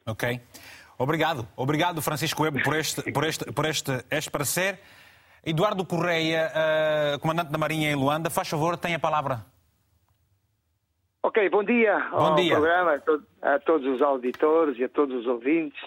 [0.08, 0.40] Ok.
[0.98, 4.80] Obrigado, obrigado Francisco Ebo por este, por este, por este, este parecer.
[5.46, 9.46] Eduardo Correia, uh, comandante da Marinha em Luanda, faz favor, tem a palavra.
[11.22, 12.54] Ok, bom dia bom ao dia.
[12.54, 15.80] programa, a, to a, todos os auditores e a todos os ouvintes.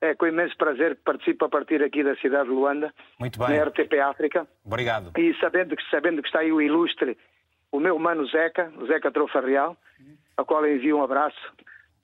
[0.00, 3.56] É com imenso prazer que participo a partir aqui da cidade de Luanda, Muito bem.
[3.56, 4.46] na RTP África.
[4.64, 5.12] Obrigado.
[5.18, 7.16] E sabendo que, sabendo que está aí o ilustre,
[7.72, 9.76] o meu mano Zeca, Zeca Trofa Real,
[10.36, 11.36] a qual envio um abraço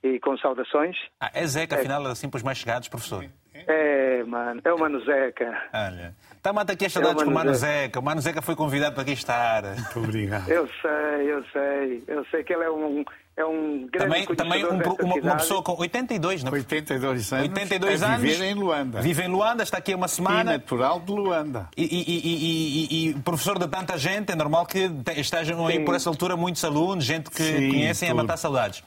[0.02, 0.96] e com saudações.
[1.20, 3.24] Ah, é Zeca, afinal, assim para os mais chegados, professor?
[3.54, 5.62] É, mano, é o Mano Zeca.
[5.72, 8.00] Olha, está mata aqui as saudades É o com o Mano Mano Zeca.
[8.00, 9.62] O Mano Zeca foi convidado para aqui estar.
[9.62, 10.48] Muito obrigado.
[10.48, 12.04] Eu sei, eu sei.
[12.08, 13.04] Eu sei que ele é um,
[13.36, 14.76] é um grande Também, também um,
[15.06, 16.54] uma, uma pessoa com 82, não é?
[16.56, 17.48] 82 anos.
[17.48, 18.20] 82 a anos.
[18.20, 19.00] viver em Luanda.
[19.00, 20.44] Vive em Luanda, está aqui uma E semana.
[20.52, 21.68] natural de Luanda.
[21.76, 25.66] E, e- e- e- e- e professor de tanta gente, é normal que te- estejam
[25.66, 25.84] aí Sim.
[25.84, 28.22] por essa altura muitos alunos, gente que Sim, conhecem a tudo.
[28.22, 28.82] matar saudades.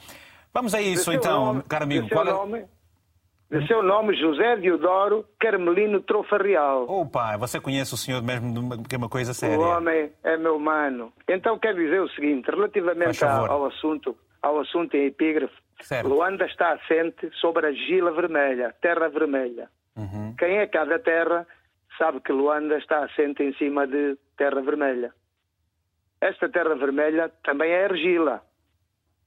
[0.54, 2.08] Vamos a isso então, nome- caro amigo.
[2.08, 2.64] Qual é- nome,
[3.50, 6.84] de seu nome, José Diodoro Carmelino Trofa Real.
[6.88, 9.58] Opa, você conhece o senhor mesmo, de uma- que é uma coisa O séria.
[9.58, 11.12] homem é meu mano.
[11.28, 14.16] Então quero dizer o seguinte, relativamente ao assunto,
[14.46, 16.08] ao assunto em epígrafe, Certo.
[16.08, 19.68] Luanda está assente sobre a Gila Vermelha, Terra Vermelha.
[19.96, 20.34] Uhum.
[20.38, 21.46] Quem é cá da terra
[21.98, 25.12] sabe que Luanda está assente em cima de Terra Vermelha.
[26.20, 28.42] Esta Terra Vermelha também é argila.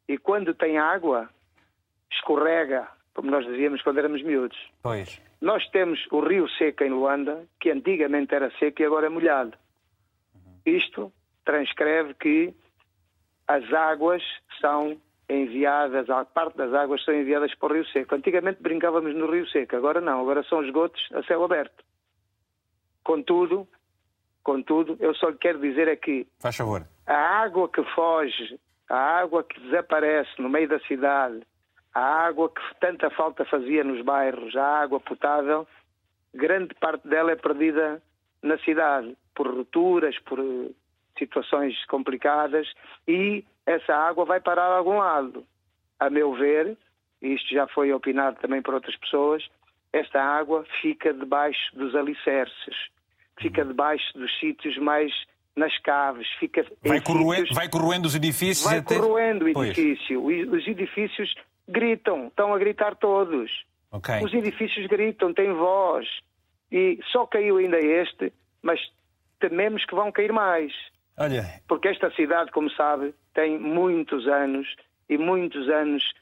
[0.08, 1.30] E quando tem água,
[2.12, 4.58] escorrega, como nós dizíamos quando éramos miúdos.
[4.82, 5.22] Pois.
[5.40, 9.56] Nós temos o rio seco em Luanda, que antigamente era seco e agora é molhado.
[10.66, 11.14] Isto
[11.46, 12.54] transcreve que
[13.48, 14.22] as águas
[14.60, 15.00] são
[15.30, 18.16] enviadas, a parte das águas são enviadas para o rio seco.
[18.16, 21.84] Antigamente brincávamos no rio seco, agora não, agora são esgotos a céu aberto.
[23.04, 23.68] Contudo,
[24.44, 26.86] contudo, eu só lhe quero dizer é que Faz favor.
[27.06, 28.60] a água que foge,
[28.90, 31.42] a água que desaparece no meio da cidade,
[31.94, 35.68] a água que tanta falta fazia nos bairros, a água potável,
[36.34, 38.02] grande parte dela é perdida
[38.42, 40.40] na cidade, por rupturas, por
[41.20, 42.68] situações complicadas,
[43.08, 45.46] e essa água vai parar a algum lado.
[46.00, 46.76] A meu ver,
[47.22, 49.46] isto já foi opinado também por outras pessoas,
[49.94, 52.76] esta água fica debaixo dos alicerces,
[53.40, 55.12] fica debaixo dos sítios mais
[55.56, 58.96] nas caves, fica Vai corroendo, sítios- vai corroendo os edifícios vai até...
[58.98, 59.70] corroendo o Pois.
[59.78, 60.32] edifício.
[60.32, 61.36] E Os edifícios
[61.68, 63.52] gritam, estão a gritar todos.
[63.92, 64.16] Ok.
[64.24, 66.08] Os edifícios gritam, têm voz.
[66.72, 68.80] E só caiu ainda este, mas
[69.40, 70.72] tememos que vão cair mais.
[71.20, 74.74] Olha, Porque esta cidade, como sabe, tem muitos anos
[75.10, 76.14] e muitos anos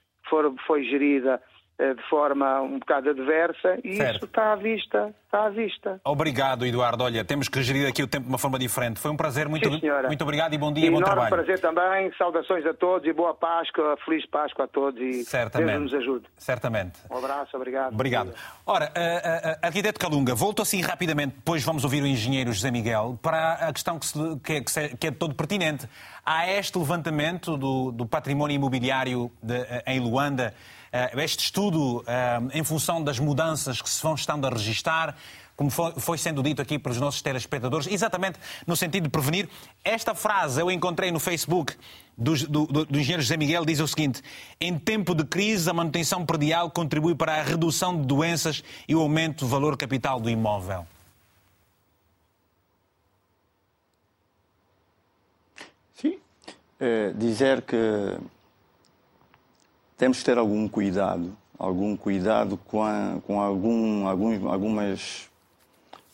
[0.65, 1.41] foi gerida
[1.79, 4.15] de forma um bocado adversa e certo.
[4.15, 6.01] isso está à vista, está à vista.
[6.03, 7.03] Obrigado, Eduardo.
[7.03, 8.99] Olha, temos que gerir aqui o tempo de uma forma diferente.
[8.99, 11.29] Foi um prazer, muito, Sim, muito obrigado e bom dia e bom trabalho.
[11.29, 15.69] prazer também, saudações a todos e boa Páscoa, feliz Páscoa a todos e Certamente.
[15.69, 16.25] Deus nos ajude.
[16.37, 16.99] Certamente.
[17.11, 17.93] Um abraço, obrigado.
[17.93, 18.33] Obrigado.
[18.65, 23.19] Ora, uh, uh, arquiteto Calunga, volto assim rapidamente, depois vamos ouvir o engenheiro José Miguel,
[23.21, 25.87] para a questão que, se, que, é, que, é, que é todo pertinente.
[26.25, 29.55] Há este levantamento do, do património imobiliário de,
[29.85, 30.76] em Luanda eh,
[31.17, 35.15] este estudo, eh, em função das mudanças que se vão estando a registrar,
[35.57, 39.49] como foi, sendo dito aqui pelos nossos telespectadores, exatamente no sentido de prevenir.
[39.83, 41.75] Esta frase eu encontrei no Facebook
[42.15, 44.21] do, do, do, engenheiro José Miguel, diz o seguinte:
[44.61, 49.01] em tempo de crise, a manutenção predial contribui para a redução de doenças e o
[49.01, 50.85] aumento do valor capital do imóvel.
[55.95, 56.19] Sim.
[56.79, 57.75] É, dizer que
[59.97, 65.27] temos que ter algum cuidado, algum cuidado com, a, com algum, algum, algumas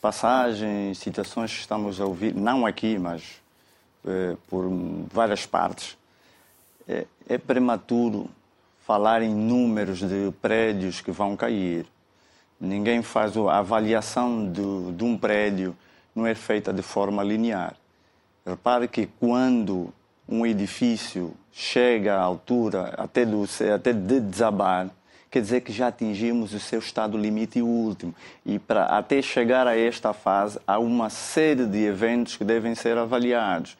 [0.00, 3.40] passagens, citações que estamos a ouvir, não aqui, mas
[4.06, 4.68] é, por
[5.12, 5.96] várias partes.
[6.88, 8.28] É, é prematuro
[8.86, 11.86] falar em números de prédios que vão cair.
[12.60, 15.76] Ninguém faz a avaliação de um prédio,
[16.14, 17.74] não é feita de forma linear.
[18.46, 19.92] Repare que quando
[20.28, 23.44] um edifício chega à altura até, do,
[23.74, 24.90] até de desabar,
[25.30, 28.14] quer dizer que já atingimos o seu estado limite último.
[28.44, 32.96] E para até chegar a esta fase, há uma série de eventos que devem ser
[32.96, 33.76] avaliados.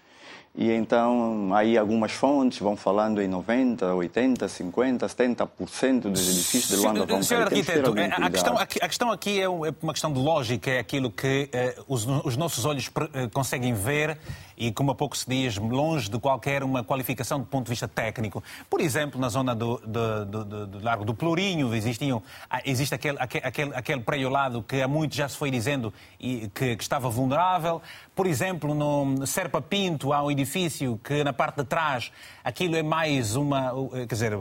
[0.57, 6.77] E então, aí algumas fontes vão falando em 90, 80, 50, 70% dos edifícios de
[6.77, 10.71] Luanda vão Senhor arquiteto, a questão, a questão aqui é, é uma questão de lógica,
[10.71, 14.17] é aquilo que eh, os, os, nossos olhos eh, conseguem ver
[14.57, 17.89] e, como há pouco se diz, longe de qualquer uma qualificação do ponto de vista
[17.89, 18.41] técnico.
[18.71, 23.19] Por exemplo, na zona do, do, do, do Largo do Plurinho, existiam, ah, existe aquele,
[23.19, 27.83] aquele, aquele lado que há muito já se foi dizendo que, que estava vulnerável.
[28.15, 32.12] Por exemplo, no Serpa Pinto há um edifício que na parte de trás
[32.45, 33.73] aquilo é mais uma,
[34.09, 34.39] quer dizer,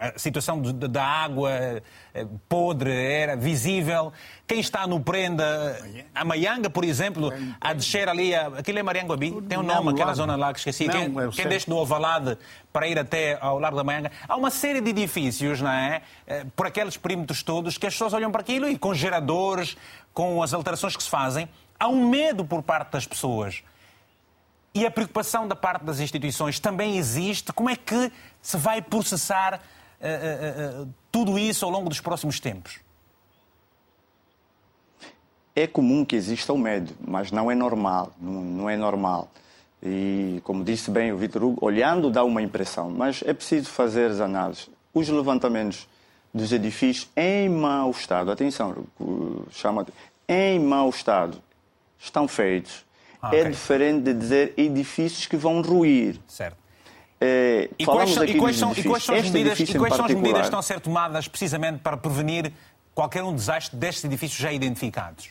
[0.00, 1.50] a situação da água
[2.14, 4.12] eh, podre era visível.
[4.46, 5.78] Quem está no Prenda,
[6.14, 7.30] a Maianga, por exemplo,
[7.60, 10.86] a descer ali, aquilo é Marianguabi, tem um nome, aquela zona lá que esqueci.
[10.86, 12.38] Não, quem, quem desce do Ovalade
[12.72, 14.10] para ir até ao Largo da Maianga.
[14.26, 16.00] Há uma série de edifícios, não é?
[16.26, 19.76] Eh, por aqueles perímetros todos, que as pessoas olham para aquilo e com geradores,
[20.14, 21.46] com as alterações que se fazem,
[21.80, 23.64] há um medo por parte das pessoas.
[24.72, 27.52] E a preocupação da parte das instituições também existe.
[27.52, 29.54] Como é que se vai processar
[30.00, 32.78] uh, uh, tudo isso ao longo dos próximos tempos?
[35.56, 39.28] É comum que exista o medo, mas não é normal, não, não é normal.
[39.82, 44.10] E, como disse bem o Vitor Hugo, olhando dá uma impressão, mas é preciso fazer
[44.10, 44.70] as análises.
[44.94, 45.88] Os levantamentos
[46.32, 48.84] dos edifícios em mau estado, atenção,
[49.50, 49.84] chama
[50.28, 51.42] em mau estado,
[52.00, 52.84] estão feitos.
[53.22, 53.50] Ah, é okay.
[53.50, 56.18] diferente de dizer edifícios que vão ruir.
[56.26, 56.58] Certo.
[57.20, 60.06] É, e, quais são, e, quais são, e quais são as medidas, e quais são
[60.06, 62.50] as medidas que estão a ser tomadas precisamente para prevenir
[62.94, 65.28] qualquer um desastre destes edifícios já identificados?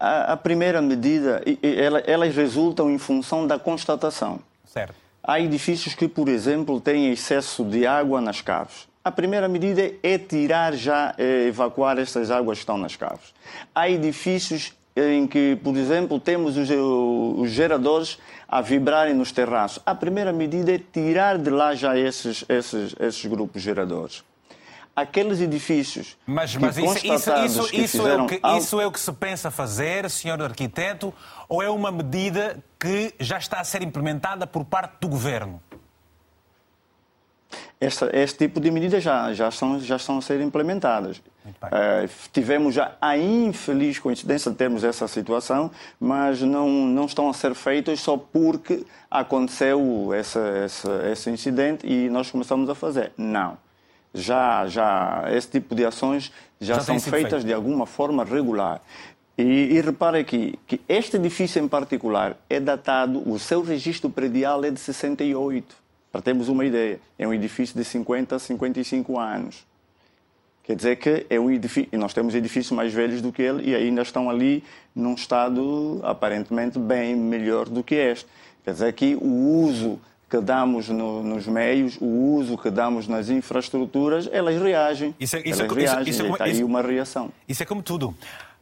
[0.00, 4.40] A, a primeira medida, ela, elas resultam em função da constatação.
[4.64, 4.94] Certo.
[5.22, 8.88] Há edifícios que, por exemplo, têm excesso de água nas caves.
[9.06, 13.32] A primeira medida é tirar já, é evacuar essas águas que estão nas caves.
[13.72, 19.80] Há edifícios em que, por exemplo, temos os, os, geradores a vibrarem nos terraços.
[19.86, 24.24] A primeira medida é tirar de lá já esses, esses, esses grupos geradores.
[24.96, 26.16] Aqueles edifícios.
[26.26, 29.52] Mas, mas isso, isso, isso, isso, é o que, isso é o que se pensa
[29.52, 31.14] fazer, senhor arquiteto,
[31.48, 35.62] ou é uma medida que já está a ser implementada por parte do governo?
[37.80, 41.18] Esta, este tipo de medidas já, já, são, já estão a ser implementadas.
[41.46, 45.70] Uh, tivemos já a infeliz coincidência de termos essa situação,
[46.00, 52.08] mas não, não estão a ser feitas só porque aconteceu essa, essa, esse incidente e
[52.08, 53.12] nós começamos a fazer.
[53.16, 53.58] Não.
[54.12, 57.46] Já, já esse tipo de ações já, já são feitas feito.
[57.46, 58.80] de alguma forma regular.
[59.38, 64.64] E, e repare aqui que este edifício em particular é datado, o seu registro predial
[64.64, 65.85] é de 68.
[66.16, 69.66] Para termos uma ideia, é um edifício de 50 a 55 anos.
[70.64, 73.74] Quer dizer que é um edifício, nós temos edifícios mais velhos do que ele e
[73.74, 74.64] ainda estão ali
[74.94, 78.26] num estado aparentemente bem melhor do que este.
[78.64, 80.00] Quer dizer que o uso
[80.30, 85.14] que damos no, nos meios, o uso que damos nas infraestruturas, elas reagem.
[85.20, 87.30] Isso é, isso elas é, reagem, isso, isso, está aí uma reação.
[87.46, 88.14] Isso é como tudo.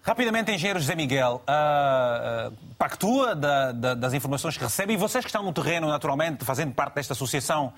[0.06, 5.24] Rapidamente, engenheiro José Miguel, uh, uh, pactua da, da, das informações que recebe e vocês
[5.24, 7.72] que estão no terreno, naturalmente, fazendo parte desta associação,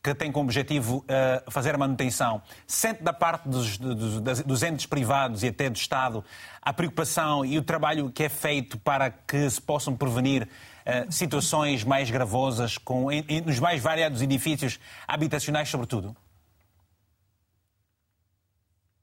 [0.00, 4.86] que tem como objetivo uh, fazer a manutenção, sente da parte dos, dos, dos, entes
[4.86, 6.24] privados e até do Estado
[6.62, 10.48] a preocupação e o trabalho que é feito para que se possam prevenir
[11.10, 16.16] situações mais gravosas com, em, nos mais variados edifícios habitacionais, sobretudo?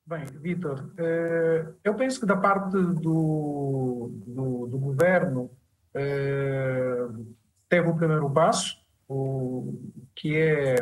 [0.09, 5.51] Bem, Vitor, eh, eu penso que da parte do, do, do governo
[7.69, 9.79] teve o primeiro passo, o,
[10.15, 10.75] que é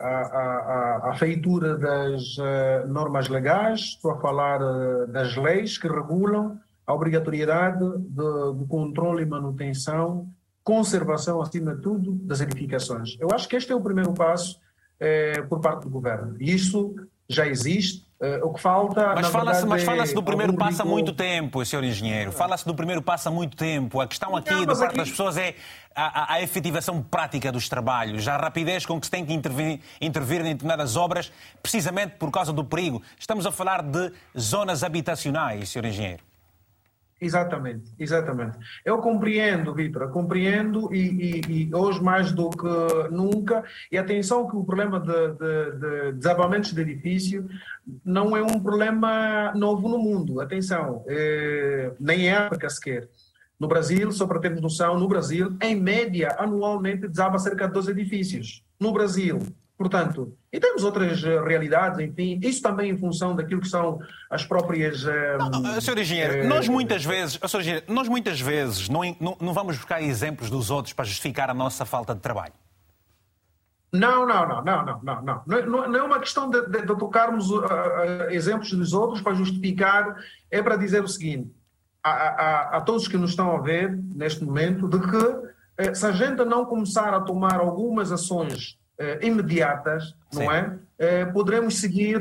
[0.00, 4.60] a, a, a feitura das uh, normas legais, estou a falar
[5.06, 10.28] das leis que regulam a obrigatoriedade de, do controle e manutenção,
[10.62, 13.16] conservação, acima de tudo, das edificações.
[13.18, 14.60] Eu acho que este é o primeiro passo
[15.00, 16.36] eh, por parte do governo.
[16.38, 16.94] Isso
[17.28, 19.12] já existe, Uh, o que falta.
[19.14, 22.30] Mas fala-se mas fala do primeiro passo há muito tempo, senhor engenheiro.
[22.30, 24.00] Fala-se do primeiro passo há muito tempo.
[24.00, 24.96] A questão aqui não, da parte aqui...
[24.98, 25.54] das pessoas é
[25.94, 29.80] a, a, a, efetivação prática dos trabalhos, a rapidez com que se tem que intervir,
[30.00, 33.02] intervir em determinadas obras, precisamente por causa do perigo.
[33.18, 36.22] Estamos a falar de zonas habitacionais, senhor engenheiro.
[37.24, 38.58] Exatamente, exatamente.
[38.84, 44.54] Eu compreendo, Vitor, compreendo e, e, e, hoje mais do que nunca, e atenção que
[44.54, 47.48] o problema de, de, de, desabamentos de edifício
[48.04, 53.08] não é um problema novo no mundo, atenção, é, nem é África sequer.
[53.58, 57.90] No Brasil, só para termos noção, no Brasil, em média, anualmente desaba cerca de 12
[57.92, 58.62] edifícios.
[58.78, 59.38] No Brasil,
[59.76, 63.98] Portanto, e temos outras eh, realidades, enfim, isso também em função daquilo que são
[64.30, 65.04] as próprias.
[65.04, 66.46] Eh, não, senhor Engenheiro, é...
[66.46, 70.70] nós muitas vezes, senhor Engenheiro, nós muitas vezes não, não, não vamos buscar exemplos dos
[70.70, 72.52] outros para justificar a nossa falta de trabalho.
[73.92, 75.42] Não, não, não, não, não, não, não.
[75.46, 77.64] Não, não é uma questão de, de, de tocarmos uh,
[78.30, 80.16] exemplos dos outros para justificar,
[80.50, 81.52] é para dizer o seguinte
[82.04, 86.12] a, a, a, todos que nos estão a ver neste momento, de que se a
[86.12, 88.83] gente não começar a tomar algumas ações eh,
[89.22, 90.44] imediatas, Sim.
[90.44, 90.72] não é?
[90.98, 92.20] Eh, poderemos seguir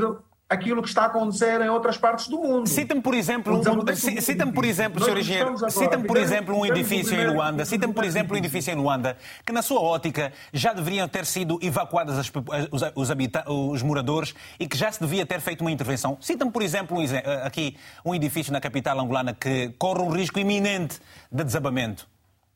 [0.49, 2.67] aquilo que está a acontecer em outras partes do mundo.
[2.67, 5.17] Cita-me, por exemplo, um, cita por exemplo, Sr.
[5.17, 9.17] Engenheiro, cita-me, por exemplo, um edifício em Luanda, cita-me, por exemplo, um edifício em Luanda,
[9.45, 12.31] que na sua ótica já deveriam ter sido evacuados as,
[12.71, 13.09] os, os,
[13.47, 16.17] os, moradores e que já se devia ter feito uma intervenção.
[16.21, 20.39] Cita-me, por exemplo, um, eh, aqui um edifício na capital angolana que corre um risco
[20.39, 20.99] iminente
[21.31, 22.07] de desabamento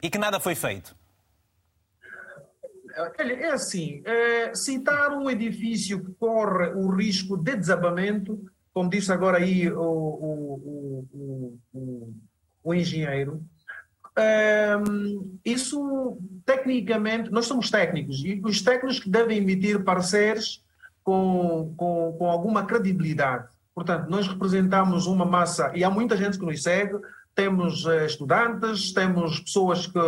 [0.02, 0.96] e que nada foi feito.
[2.98, 8.44] Olha, é assim, é, citar um edifício que corre o risco de desabamento,
[8.74, 11.08] como disse agora aí o, o,
[11.74, 12.14] o,
[12.64, 13.44] o, engenheiro,
[14.18, 14.74] é,
[15.46, 20.64] isso tecnicamente, nós somos técnicos e os técnicos que devem emitir pareceres
[21.04, 23.48] com, com, com alguma credibilidade.
[23.76, 26.96] Portanto, nós representamos uma massa, e há muita gente que nos segue,
[27.38, 30.00] temos eh, estudantes, temos pessoas que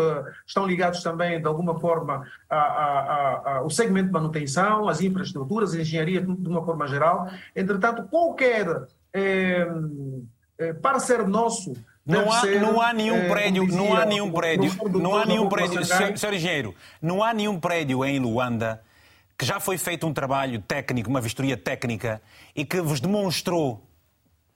[0.47, 6.49] estão ligados também, de alguma forma, ao segmento de manutenção, às infraestruturas, à engenharia, de
[6.49, 7.29] uma forma geral.
[7.55, 9.67] Entretanto, qualquer eh,
[10.57, 14.31] eh parecer nosso não há, ser, não há nenhum eh, prédio, dizia, não há nenhum
[14.31, 18.81] prédio, não há nenhum prédio, senhor engenheiro, não há nenhum prédio em Luanda
[19.37, 22.19] que já foi feito um trabalho técnico, uma vistoria técnica
[22.55, 23.87] e que vos demonstrou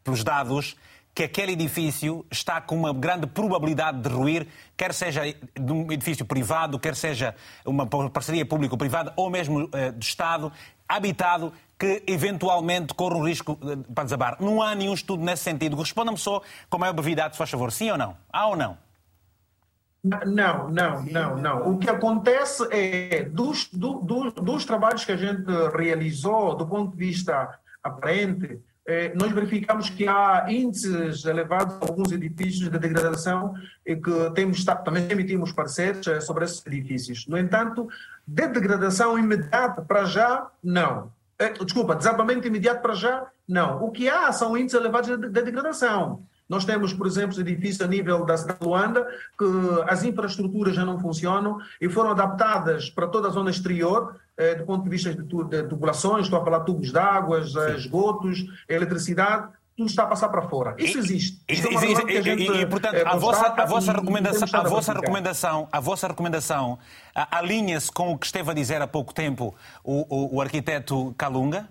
[0.04, 0.76] pelos dados
[1.14, 6.26] que aquele edifício está com uma grande probabilidade de ruir, quer seja de um edifício
[6.26, 7.36] privado, quer seja
[7.66, 10.52] uma parceria público-privada ou mesmo uh, do Estado,
[10.88, 14.38] habitado, que eventualmente corre o risco uh, para desabar.
[14.40, 15.76] Não há nenhum estudo nesse sentido.
[15.76, 17.72] Responda-me só com maior brevidade, se faz favor.
[17.72, 18.18] Sim ou não?
[18.32, 18.78] Há ou não?
[20.04, 21.72] Não, não, não, não.
[21.72, 26.92] O que acontece é, dos, do, do, dos trabalhos que a gente realizou, do ponto
[26.92, 28.73] de vista aparente, eh,
[29.16, 33.54] nós verificamos que há índices elevados em alguns edifícios de degradação
[33.86, 37.26] e que temos, também emitimos pareceres eh, sobre esses edifícios.
[37.28, 37.88] No entanto,
[38.28, 41.12] de degradação imediata para já, não.
[41.40, 43.82] Eh, desculpa, desabamento imediato para já, não.
[43.82, 46.22] O que há são índices elevados de, de degradação.
[46.48, 49.46] Nós temos, por exemplo, edifícios a nível da cidade de Luanda, que
[49.88, 54.66] as infraestruturas já não funcionam e foram adaptadas para toda a zona exterior, eh, do
[54.66, 59.48] ponto de vista de, de tubulações, estou a falar tubos de águas, eh, esgotos, eletricidade,
[59.76, 60.76] tudo está a passar para fora.
[60.78, 61.42] Isso existe.
[61.50, 66.08] Isso é e, e, portanto, a vossa, a vossa recomendação, a vossa recomendação, a vossa
[66.08, 66.80] recomendação
[67.16, 71.68] alinha-se com o que esteve a dizer há pouco tempo o, o, o arquiteto Calunga?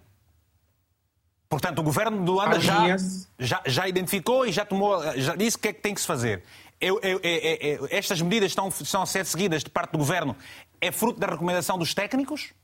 [1.52, 2.96] Portanto, o governo do Luanda já,
[3.38, 6.06] já, já, identificou e já tomou, já disse o que é que tem que se
[6.06, 6.42] fazer.
[6.80, 10.34] Eu, eu, eu, estas medidas estão, estão a ser seguidas de parte do governo.
[10.80, 12.54] É fruto da recomendação dos técnicos?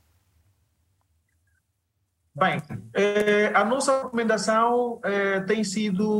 [2.34, 2.62] Bem,
[2.94, 6.10] eh, a nossa recomendação eh, tem sido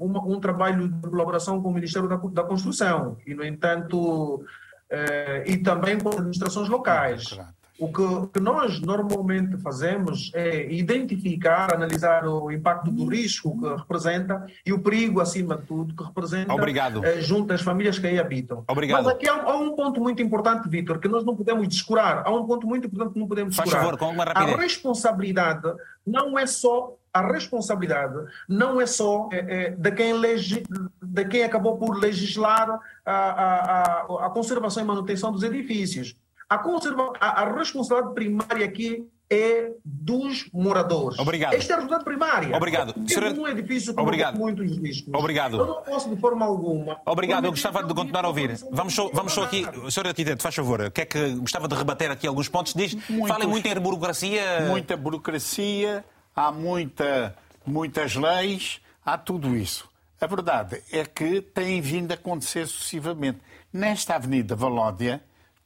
[0.00, 4.42] uma, um trabalho de colaboração com o Ministério da, da Construção e, no entanto,
[4.88, 7.38] eh, e também com administrações locais.
[7.78, 14.46] O que, que, nós normalmente fazemos é identificar, analisar o impacto do risco que representa
[14.64, 17.04] e o perigo, acima de tudo, que representa Obrigado.
[17.04, 18.62] Eh, junto às famílias que aí habitam.
[18.68, 19.04] Obrigado.
[19.04, 22.22] Mas aqui há, há, um ponto muito importante, Vitor, que nós não podemos descurar.
[22.26, 23.84] Há um ponto muito importante que não podemos Faz descurar.
[23.84, 24.54] Favor, com uma rapidez.
[24.54, 25.72] A responsabilidade
[26.06, 28.18] não é só a responsabilidade
[28.48, 30.62] não é só é, é, de, quem legi,
[31.02, 36.16] de quem acabou por legislar a, a, a, a conservação e manutenção dos edifícios.
[36.52, 41.18] A, conserva, a, a responsabilidade primária aqui é dos moradores.
[41.18, 41.54] Obrigado.
[41.54, 42.54] Esta é a responsabilidade primária.
[42.54, 43.08] Obrigado.
[43.08, 43.32] Senhora...
[43.32, 44.38] um edifício com Obrigado.
[44.38, 45.14] muitos riscos.
[45.14, 45.56] Obrigado.
[45.56, 47.00] Eu não posso, de forma alguma...
[47.06, 48.58] Obrigado, eu gostava de continuar a ouvir.
[48.70, 49.64] Vamos só, vamos só aqui...
[49.90, 52.74] Senhor Arquiteto, faz favor, o que é que gostava de rebater aqui alguns pontos?
[52.74, 54.66] Diz, Muitos, falem muito em burocracia...
[54.68, 56.04] Muita burocracia,
[56.36, 57.34] há muita,
[57.64, 59.88] muitas leis, há tudo isso.
[60.20, 63.38] A verdade é que tem vindo a acontecer sucessivamente.
[63.72, 65.22] Nesta Avenida Valódia,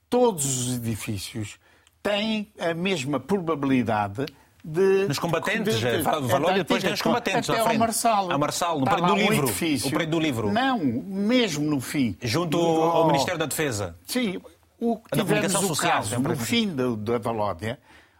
[0.09, 1.59] todos os edifícios
[2.03, 4.27] têm a mesma probabilidade
[4.67, 5.07] de.
[5.07, 7.49] Nos combatentes, de, de, do valor e depois tem os combatentes.
[7.49, 8.31] Até ao Marçal.
[8.31, 9.49] A Marçal, no prédio do livro.
[9.49, 10.53] O prédio do livro.
[10.53, 12.17] Não, mesmo no fim.
[12.21, 13.97] Junto ao oh, Ministério da Defesa.
[14.07, 14.41] Sim,
[14.79, 17.79] o que tivemos o social, caso, no fim da, da Valódia,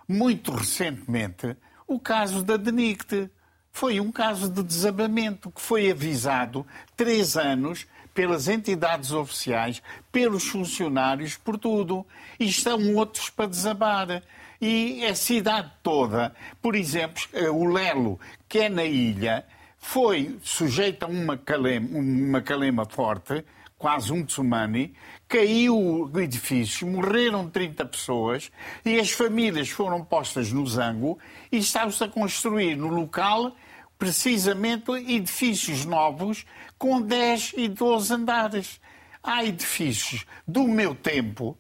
[0.09, 1.57] muito recentemente,
[1.87, 3.31] o caso da Denicte.
[3.73, 6.67] Foi um caso de desabamento que foi avisado
[6.97, 12.05] três anos pelas entidades oficiais, pelos funcionários, por tudo.
[12.41, 14.23] E estão outros para desabar.
[14.59, 19.45] E a cidade toda, por exemplo, o Lelo, que é na ilha,
[19.77, 23.45] foi sujeita a uma calema, uma calema forte,
[23.79, 24.95] quase um tsunami,
[25.29, 28.51] caiu o edifício, morreram 30 pessoas
[28.83, 31.19] e as famílias foram postas no zango
[31.53, 33.55] e estava-se a construir no local
[33.99, 36.45] precisamente edifícios novos
[36.79, 38.81] com 10 e 12 andares.
[39.23, 41.59] Há edifícios do meu tempo,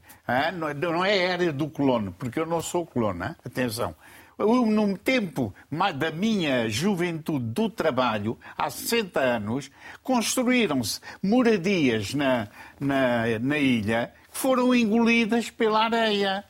[0.76, 3.95] não é área do colono, porque eu não sou colono, atenção.
[4.39, 5.55] No tempo
[5.97, 9.70] da minha juventude do trabalho, há 60 anos,
[10.03, 12.47] construíram-se moradias na,
[12.78, 16.45] na, na ilha que foram engolidas pela areia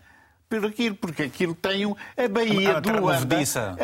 [0.49, 3.37] por aquilo, porque aquilo tem a Baía a, a do Luanda,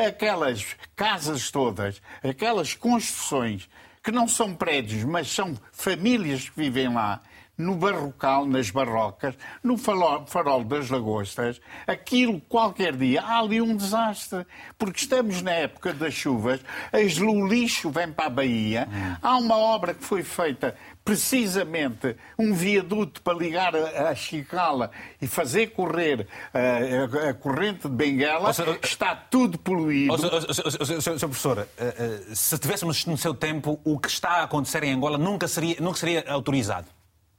[0.07, 3.69] aquelas casas todas, aquelas construções
[4.03, 7.23] que não são prédios, mas são famílias que vivem lá,
[7.57, 14.47] no Barrocal, nas Barrocas, no Farol das Lagostas, aquilo qualquer dia, há ali um desastre,
[14.79, 16.61] porque estamos na época das chuvas,
[16.93, 18.89] o lixo vem para a Bahia,
[19.21, 20.75] há uma obra que foi feita
[21.05, 24.91] precisamente um viaduto para ligar a, a Chicala
[25.21, 30.17] e fazer correr a, a, a corrente de Benguela, seja, está tudo poluído.
[30.19, 31.19] Sr.
[31.19, 35.19] professor, eh, eh, se tivéssemos no seu tempo, o que está a acontecer em Angola
[35.19, 36.87] nunca seria, nunca seria autorizado?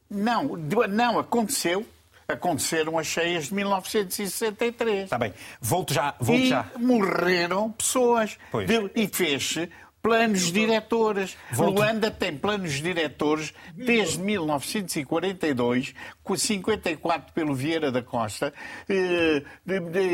[0.09, 0.55] Não,
[0.89, 1.85] não aconteceu.
[2.25, 5.03] Aconteceram as cheias de 1963.
[5.03, 5.33] Está bem.
[5.59, 6.15] Volto já.
[6.19, 6.65] Volto e já.
[6.79, 8.37] morreram pessoas.
[8.49, 8.69] Pois.
[8.95, 9.69] E fez-se
[10.03, 11.37] planos diretores.
[11.51, 11.77] Volto.
[11.77, 18.53] Luanda tem planos diretores desde 1942, com 54 pelo Vieira da Costa.
[18.89, 19.41] Eh,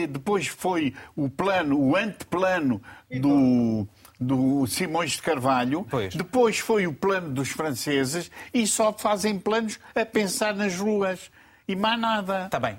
[0.07, 2.81] depois foi o plano, o anteplano
[3.11, 3.87] do
[4.21, 6.13] do Simões de Carvalho, pois.
[6.13, 11.31] depois foi o plano dos franceses e só fazem planos a pensar nas ruas
[11.65, 12.45] e mais nada.
[12.45, 12.77] Está bem.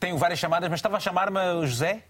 [0.00, 2.04] Tenho várias chamadas, mas estava a chamar-me José?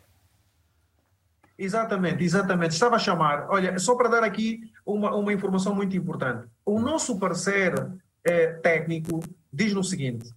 [1.59, 2.73] Exatamente, exatamente.
[2.73, 3.47] Estava a chamar.
[3.49, 6.47] Olha, só para dar aqui uma, uma informação muito importante.
[6.65, 7.73] O nosso parecer
[8.23, 9.21] é, técnico
[9.53, 10.31] diz no seguinte: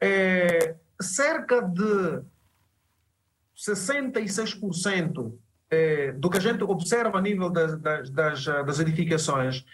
[0.00, 2.22] é, cerca de
[3.56, 5.32] 66%
[5.70, 9.64] é, do que a gente observa a nível das, das, das, das edificações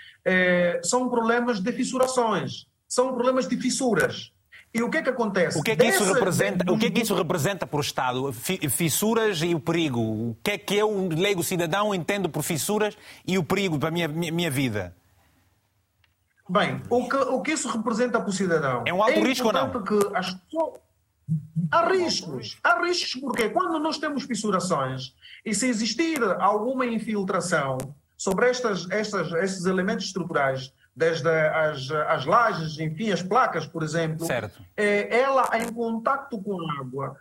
[0.82, 4.32] são problemas de fissurações, são problemas de fissuras.
[4.74, 5.56] E o que é que acontece?
[5.56, 8.32] O que é que, isso, representa, o que, é que isso representa para o Estado?
[8.32, 10.00] Fissuras e o perigo.
[10.00, 13.92] O que é que eu, leigo cidadão, entendo por fissuras e o perigo para a
[13.92, 14.92] minha, minha vida?
[16.48, 18.82] Bem, o que, o que isso representa para o cidadão?
[18.84, 19.70] É um alto é risco ou não?
[19.82, 20.36] Que as
[21.70, 22.59] Há riscos.
[22.62, 25.14] Há riscos porque quando nós temos fissurações
[25.44, 27.78] e se existir alguma infiltração
[28.16, 34.26] sobre estas, estas, estes elementos estruturais desde as, as lajes, enfim, as placas, por exemplo.
[34.76, 37.16] É, ela em contato com a água,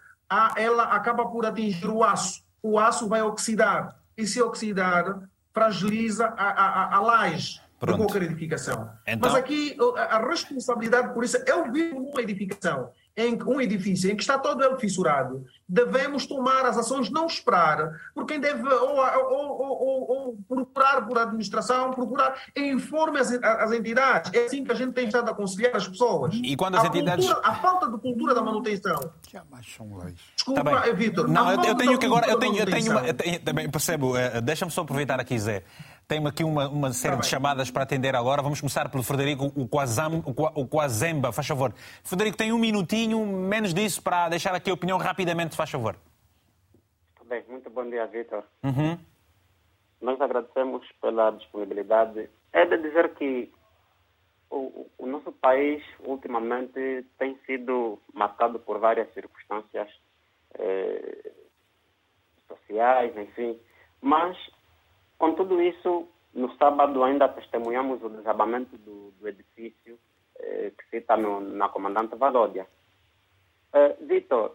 [0.55, 2.43] ela acaba por atingir o aço.
[2.61, 3.95] O aço vai oxidar.
[4.15, 5.21] E se oxidar,
[5.53, 7.97] fragiliza a, a, a laje Pronto.
[7.97, 8.91] de qualquer edificação.
[9.07, 9.31] Então...
[9.31, 14.23] Mas aqui a responsabilidade por isso, eu vivo numa edificação em um edifício em que
[14.23, 19.61] está todo ele fissurado, devemos tomar as ações, não esperar por quem deve ou, ou,
[19.61, 24.31] ou, ou procurar por administração, procurar informe as, as, entidades.
[24.34, 26.34] É assim que a gente tem estado a aconselhar as pessoas.
[26.34, 27.26] E quando as a entidades.
[27.26, 29.11] Cultura, a falta de cultura da manutenção.
[30.35, 31.27] Desculpa, tá Vitor.
[31.27, 32.27] Não, eu, eu, tenho que agora.
[32.27, 34.14] Eu tenho, eu tenho, uma, eu tenho também percebo.
[34.15, 35.64] Uh, Deixa-me só aproveitar aqui, Zé.
[36.07, 38.41] Tenho aqui uma, uma série de chamadas para atender agora.
[38.41, 41.73] Vamos começar pelo Frederico o, Quazam, o Quazemba, faz favor.
[42.03, 45.95] Frederico, tem um minutinho, menos disso, para deixar aqui a opinião rapidamente, faz favor.
[47.25, 48.43] Bem, muito bom dia, Vitor.
[48.63, 48.97] Uhum.
[50.01, 52.30] Nós agradecemos pela disponibilidade.
[52.51, 53.51] É de dizer que
[54.49, 59.89] o, o, nosso país, ultimamente, tem sido marcado por várias circunstâncias
[60.59, 61.31] eh,
[62.47, 63.57] sociais, enfim,
[64.01, 64.38] mas
[65.23, 69.97] com tudo isso, no sábado ainda testemunhamos o desabamento do, do edifício
[70.37, 72.67] eh, que cita no, na comandante Valódia.
[73.71, 74.53] Eh, Vitor,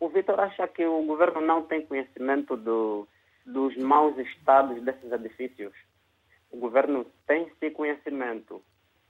[0.00, 3.06] o Vitor acha que o governo não tem conhecimento do,
[3.46, 5.72] dos maus estados desses edifícios?
[6.50, 8.60] O governo tem sim conhecimento.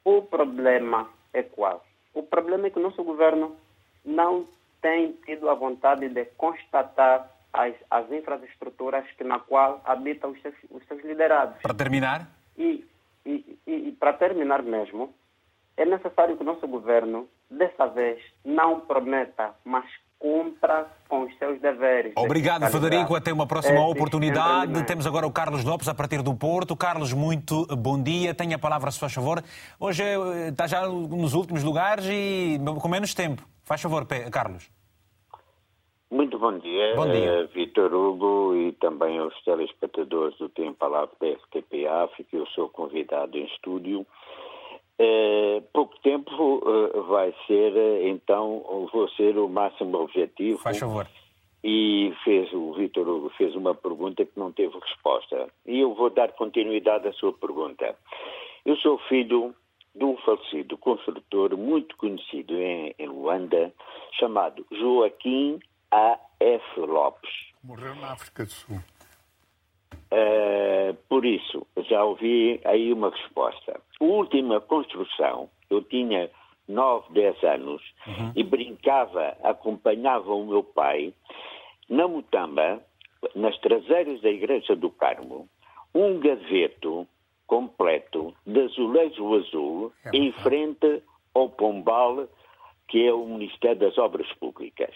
[0.04, 1.82] O problema é qual?
[2.12, 3.56] O problema é que o nosso governo
[4.04, 4.46] não
[4.82, 10.54] tem tido a vontade de constatar as, as infraestruturas que, na qual habitam os seus,
[10.70, 11.60] os seus liderados.
[11.62, 12.28] Para terminar?
[12.56, 12.84] E,
[13.24, 15.14] e, e, e para terminar mesmo,
[15.76, 19.84] é necessário que o nosso governo, dessa vez, não prometa, mas
[20.18, 22.12] cumpra com os seus deveres.
[22.16, 23.14] Obrigado, Federico.
[23.14, 24.82] Até uma próxima oportunidade.
[24.84, 26.76] Temos agora o Carlos Lopes a partir do Porto.
[26.76, 28.34] Carlos, muito bom dia.
[28.34, 29.42] Tenha a palavra, se faz favor.
[29.78, 33.46] Hoje eh, está já nos últimos lugares e com menos tempo.
[33.62, 34.68] Faz favor, Carlos.
[36.10, 37.44] Muito bom dia, bom dia.
[37.44, 42.34] Uh, Vitor Hugo e também aos telespectadores do Tempo Palavra da FTP África.
[42.34, 44.06] Eu sou convidado em estúdio.
[44.98, 50.58] Uh, pouco tempo uh, vai ser, então, vou ser o máximo objetivo.
[50.58, 51.06] Faz favor.
[51.62, 55.48] E fez, o Vitor Hugo fez uma pergunta que não teve resposta.
[55.66, 57.94] E eu vou dar continuidade à sua pergunta.
[58.64, 59.54] Eu sou filho
[59.94, 63.74] de um falecido construtor muito conhecido em, em Luanda,
[64.18, 65.60] chamado Joaquim
[65.90, 66.80] a.F.
[66.80, 67.30] Lopes.
[67.62, 68.80] Morreu na África do Sul.
[70.10, 73.80] Uh, por isso, já ouvi aí uma resposta.
[74.00, 76.30] A última construção, eu tinha
[76.66, 78.32] 9, 10 anos uhum.
[78.34, 81.12] e brincava, acompanhava o meu pai
[81.88, 82.82] na Mutamba,
[83.34, 85.48] nas traseiras da Igreja do Carmo,
[85.94, 87.06] um gaveto
[87.46, 91.02] completo de azulejo azul é em frente
[91.34, 92.28] ao Pombal,
[92.88, 94.94] que é o Ministério das Obras Públicas.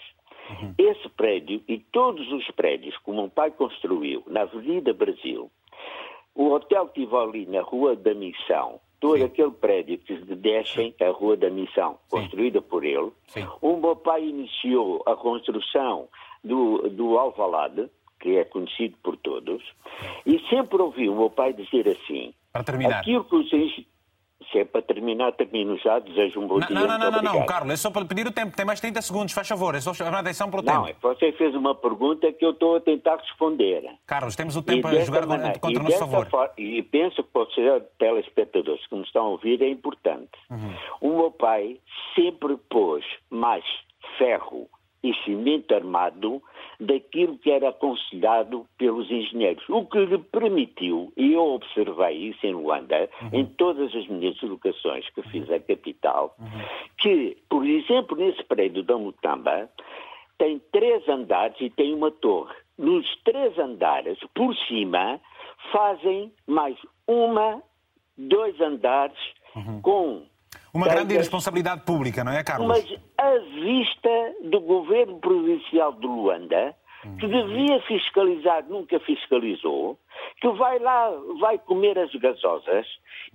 [0.49, 0.73] Uhum.
[0.77, 5.49] Esse prédio e todos os prédios que o meu pai construiu na Avenida Brasil,
[6.35, 9.25] o hotel Tivoli na Rua da Missão, todo Sim.
[9.25, 13.47] aquele prédio que descem a Rua da Missão, construída por ele, Sim.
[13.61, 16.07] o meu pai iniciou a construção
[16.43, 17.89] do, do Alvalade,
[18.19, 19.61] que é conhecido por todos,
[20.25, 22.99] e sempre ouvi o meu pai dizer assim, para terminar.
[22.99, 23.85] Aquilo que os,
[24.51, 25.99] se é para terminar, termino já.
[25.99, 26.75] Desejo um bom não, dia.
[26.75, 28.55] Não, não, não, não, não, Carlos, é só para pedir o tempo.
[28.55, 29.75] Tem mais 30 segundos, faz favor.
[29.75, 30.99] É só chamar a atenção para o não, tempo.
[31.03, 33.83] Não, você fez uma pergunta que eu estou a tentar responder.
[34.05, 36.51] Carlos, temos o tempo a jogar maneira, contra o nosso favor.
[36.57, 37.55] E penso que para os
[37.97, 40.31] telespectadores que me estão a ouvir é importante.
[40.49, 40.73] Uhum.
[41.01, 41.79] O meu pai
[42.15, 43.63] sempre pôs mais
[44.17, 44.67] ferro
[45.03, 46.41] e cimento armado
[46.79, 52.53] daquilo que era aconselhado pelos engenheiros, o que lhe permitiu, e eu observei isso em
[52.53, 53.29] Luanda, uhum.
[53.33, 56.61] em todas as minhas locações que fiz a capital, uhum.
[56.97, 59.69] que, por exemplo, nesse prédio da Mutamba,
[60.37, 62.55] tem três andares e tem uma torre.
[62.77, 65.19] Nos três andares, por cima,
[65.71, 66.75] fazem mais
[67.07, 67.61] uma,
[68.17, 69.17] dois andares
[69.55, 69.81] uhum.
[69.81, 70.32] com
[70.73, 72.67] uma grande irresponsabilidade pública, não é, Carlos?
[72.67, 76.75] Mas a vista do governo provincial de Luanda,
[77.19, 79.97] que devia fiscalizar, nunca fiscalizou,
[80.39, 82.85] que vai lá, vai comer as gasosas,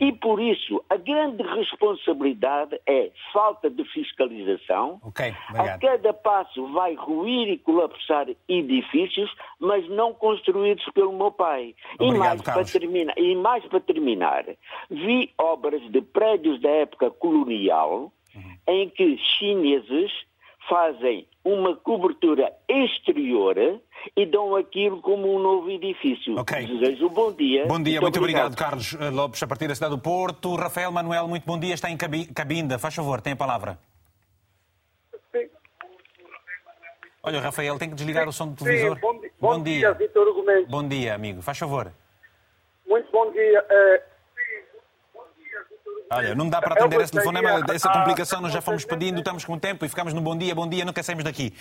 [0.01, 5.01] e por isso a grande responsabilidade é falta de fiscalização.
[5.05, 11.75] Okay, a cada passo vai ruir e colapsar edifícios, mas não construídos pelo meu pai.
[11.99, 12.71] Obrigado, e, mais Carlos.
[12.71, 14.45] para terminar, e mais para terminar,
[14.91, 18.57] vi obras de prédios da época colonial uhum.
[18.67, 20.28] em que chineses
[20.69, 23.57] fazem uma cobertura exterior
[24.17, 26.39] e dão aquilo como um novo edifício.
[26.39, 26.67] Ok.
[26.67, 27.67] Desejo um bom dia.
[27.67, 28.53] Bom dia, muito, muito obrigado.
[28.53, 28.57] obrigado.
[28.57, 30.55] Carlos eh, Lopes, a partir da cidade do Porto.
[30.55, 32.79] Rafael Manuel, muito bom dia, está em cabinda.
[32.79, 33.79] Faz favor, tem a palavra.
[35.33, 35.49] Sim.
[37.23, 38.29] Olha, Rafael, tem que desligar Sim.
[38.29, 38.95] o som do televisor.
[38.97, 39.01] Sim.
[39.01, 40.69] Bom, bom, bom dia, dia Vitor Gomes.
[40.69, 41.43] Bom dia, amigo.
[41.43, 41.93] Faz favor.
[42.87, 43.65] Muito bom dia.
[43.69, 44.03] É...
[46.11, 49.59] Olha, não dá para atender esse telefonema, essa complicação nós já fomos pedindo, estamos com
[49.59, 51.53] tempo e ficamos no bom dia, bom dia, nunca saímos daqui.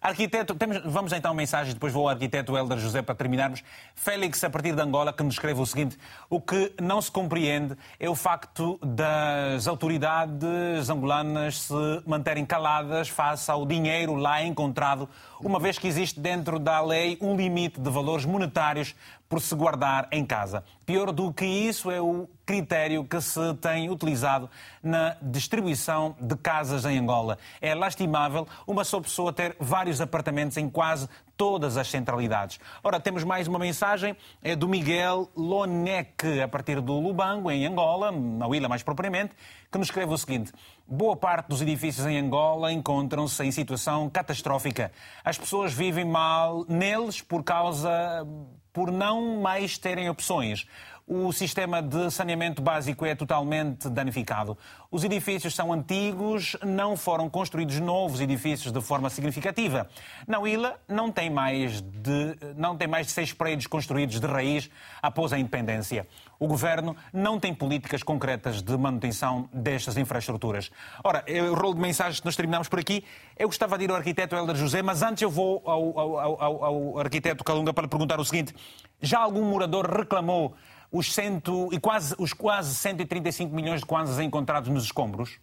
[0.00, 3.62] Arquiteto, temos, vamos então a mensagem, depois vou ao arquiteto Helder José para terminarmos.
[3.94, 5.98] Félix, a partir de Angola, que nos escreve o seguinte:
[6.30, 13.50] o que não se compreende é o facto das autoridades angolanas se manterem caladas face
[13.50, 15.06] ao dinheiro lá encontrado,
[15.38, 18.94] uma vez que existe dentro da lei um limite de valores monetários
[19.30, 20.64] por se guardar em casa.
[20.84, 24.50] Pior do que isso é o critério que se tem utilizado
[24.82, 27.38] na distribuição de casas em Angola.
[27.60, 32.58] É lastimável uma só pessoa ter vários apartamentos em quase todas as centralidades.
[32.82, 38.10] Ora, temos mais uma mensagem, é do Miguel Loneque, a partir do Lubango, em Angola,
[38.10, 39.32] na Huila mais propriamente,
[39.70, 40.52] que nos escreve o seguinte:
[40.88, 44.90] Boa parte dos edifícios em Angola encontram-se em situação catastrófica.
[45.24, 48.26] As pessoas vivem mal neles por causa
[48.72, 50.66] por não mais terem opções.
[51.12, 54.56] O sistema de saneamento básico é totalmente danificado.
[54.92, 59.88] Os edifícios são antigos, não foram construídos novos edifícios de forma significativa.
[60.24, 64.70] Na Ilha não tem mais de, não tem mais de seis prédios construídos de raiz
[65.02, 66.06] após a independência.
[66.38, 70.70] O governo não tem políticas concretas de manutenção destas infraestruturas.
[71.02, 73.04] Ora, o rolo de mensagens que nós terminamos por aqui.
[73.36, 76.64] Eu gostava de ir ao arquiteto Helder José, mas antes eu vou ao, ao, ao,
[76.64, 78.54] ao arquiteto Calunga para lhe perguntar o seguinte:
[79.02, 80.54] já algum morador reclamou
[80.90, 85.38] os, cento, e quase, os quase 135 milhões de kwanzas encontrados nos escombros?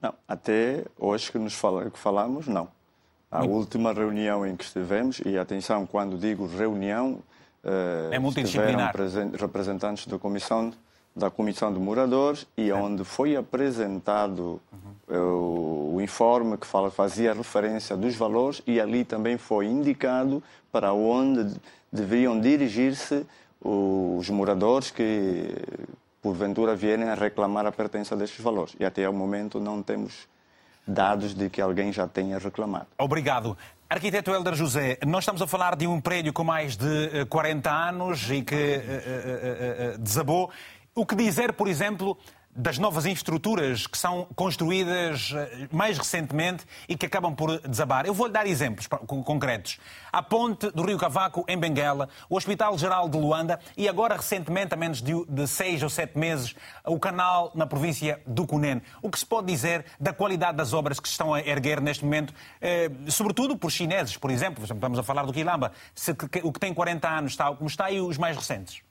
[0.00, 2.68] Não, até hoje que nos fala, que falamos, não.
[3.30, 3.52] A Muito...
[3.52, 7.20] última reunião em que estivemos, e atenção, quando digo reunião,
[7.64, 8.94] uh, é multidisciplinar.
[9.38, 10.72] representantes da comissão
[11.18, 12.74] da comissão de moradores e é.
[12.74, 14.60] onde foi apresentado
[15.08, 15.16] uhum.
[15.18, 20.40] o, o, informe que fala, fazia referência dos valores e ali também foi indicado
[20.70, 21.56] para onde
[21.92, 23.26] deviam dirigir-se
[23.60, 25.54] os moradores que,
[26.22, 28.74] porventura, vierem a reclamar a pertença destes valores.
[28.78, 30.28] E até ao momento não temos
[30.86, 32.86] dados de que alguém já tenha reclamado.
[32.96, 33.56] Obrigado.
[33.90, 37.72] Arquiteto Helder José, nós estamos a falar de um prédio com mais de 40 eh,
[37.72, 40.50] anos e que uh, uh, uh, desabou.
[40.94, 42.18] O que dizer, por exemplo,
[42.58, 48.04] das novas infraestruturas que são construídas eh, mais recentemente e que acabam por desabar.
[48.04, 49.78] Eu vou-lhe dar exemplos concretos.
[50.12, 54.74] A ponte do Rio Cavaco, em Benguela, o Hospital Geral de Luanda e agora, recentemente,
[54.74, 58.82] há menos de seis ou sete meses, o canal na província do Cunene.
[59.00, 62.04] O que se pode dizer da qualidade das obras que se estão a erguer neste
[62.04, 65.70] momento, eh, sobretudo por chineses, por exemplo, estamos a falar do Quilamba,
[66.42, 68.87] o que tem 40 anos está como está e os mais recentes?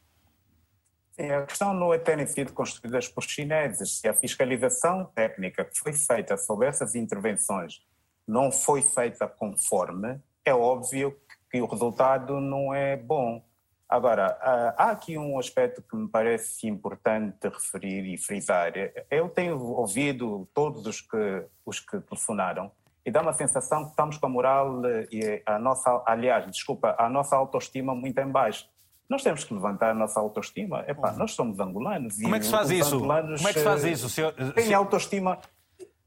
[1.19, 3.99] Sim, a questão não é terem sido construídas por chineses.
[3.99, 7.81] Se a fiscalização técnica que foi feita sobre essas intervenções
[8.27, 11.18] não foi feita conforme, é óbvio
[11.49, 13.44] que o resultado não é bom.
[13.89, 14.38] Agora,
[14.77, 18.73] há aqui um aspecto que me parece importante referir e frisar.
[19.10, 22.72] Eu tenho ouvido todos os que, os que telefonaram
[23.06, 27.10] e dá uma sensação que estamos com a moral e a nossa, aliás, desculpa, a
[27.10, 28.69] nossa autoestima muito em baixo.
[29.09, 30.84] Nós temos que levantar a nossa autoestima.
[30.88, 32.19] Epá, nós somos angolanos.
[32.21, 32.99] Como é que se faz isso?
[32.99, 34.09] Como é que se faz isso?
[34.09, 34.34] Senhor...
[34.53, 35.39] Tem autoestima.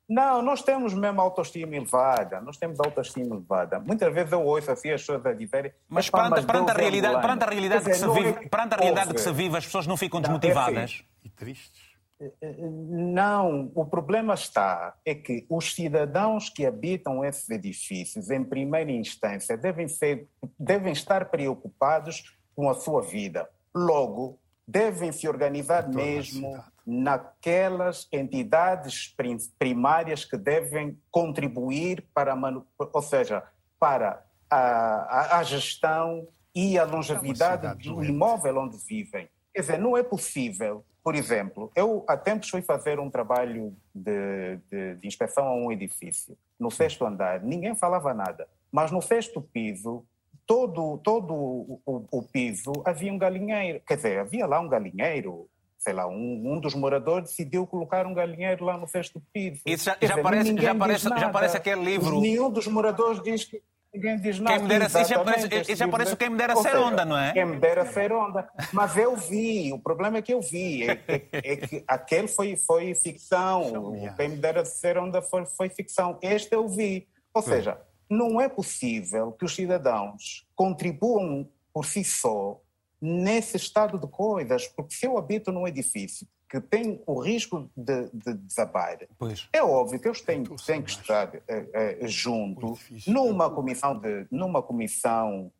[0.06, 3.78] Não, nós temos mesmo autoestima elevada, nós temos autoestima elevada.
[3.78, 5.72] Muitas vezes eu ouço assim as pessoas a dizerem...
[5.88, 8.48] Mas perante, mas perante, a realidade, perante a realidade, que, se vive, é...
[8.48, 10.74] perante a realidade que se vive, as pessoas não ficam desmotivadas?
[10.74, 11.26] Não, é.
[11.26, 11.90] E tristes.
[12.20, 18.42] Eh, eh, não, o problema está é que os cidadãos que habitam esses edifícios, em
[18.42, 20.28] primeira instância, devem, ser,
[20.58, 23.48] devem estar preocupados com a sua vida.
[23.74, 24.38] Logo,
[24.68, 29.16] devem se organizar mesmo naquelas entidades
[29.58, 32.62] primárias que devem contribuir para, a,
[32.92, 33.42] ou seja,
[33.78, 39.26] para a, a, a gestão e a longevidade do imóvel onde vivem.
[39.54, 44.58] Quer dizer, não é possível, por exemplo, eu há tempos fui fazer um trabalho de,
[44.70, 49.40] de, de inspeção a um edifício, no sexto andar, ninguém falava nada, mas no sexto
[49.40, 50.04] piso
[50.50, 53.80] todo, todo o, o, o, piso havia um galinheiro.
[53.86, 55.48] Quer dizer, havia lá um galinheiro.
[55.78, 59.62] Sei lá, um, um dos moradores decidiu colocar um galinheiro lá no sexto piso.
[59.64, 62.20] Isso já, já, dizer, parece, já, parece, já parece aquele livro.
[62.20, 63.62] Nenhum dos moradores diz que.
[63.94, 64.56] Ninguém diz nada.
[64.56, 67.18] Quem me dera, isso já parece, já parece quem me dera ser seja, onda, não
[67.18, 67.32] é?
[67.32, 68.48] Quem me dera ser onda.
[68.72, 70.88] Mas eu vi, o problema é que eu vi.
[70.88, 73.92] É, é, é que aquele foi, foi ficção.
[74.16, 76.18] Quem me dera ser onda foi, foi ficção.
[76.20, 77.08] Este eu vi.
[77.32, 77.78] Ou seja,
[78.10, 82.60] não é possível que os cidadãos contribuam por si só
[83.00, 88.10] nesse estado de coisas, porque se eu habito num edifício que tem o risco de,
[88.12, 89.48] de desabar, pois.
[89.52, 92.76] é óbvio que eu tenho, tenho que estar é, é, junto
[93.06, 95.52] numa comissão de, numa comissão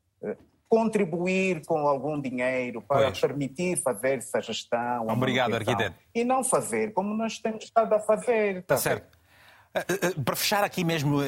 [0.71, 3.21] contribuir com algum dinheiro para pois.
[3.21, 5.09] permitir fazer essa gestão.
[5.09, 5.97] Obrigado, arquiteto.
[6.15, 8.59] E não fazer como nós temos estado a fazer.
[8.59, 9.19] Está certo.
[9.73, 11.19] Eh, eh, para fechar aqui mesmo,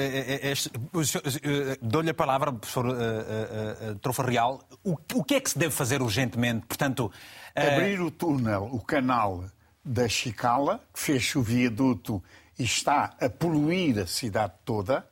[1.80, 2.96] dou-lhe a palavra, professor
[4.00, 4.60] Trofa Real.
[4.82, 6.66] O que é que se deve fazer urgentemente?
[6.66, 7.10] Portanto,
[7.54, 9.44] Abrir o túnel, o canal
[9.84, 12.22] da Chicala, que fez o viaduto
[12.58, 15.06] e está a poluir a cidade toda.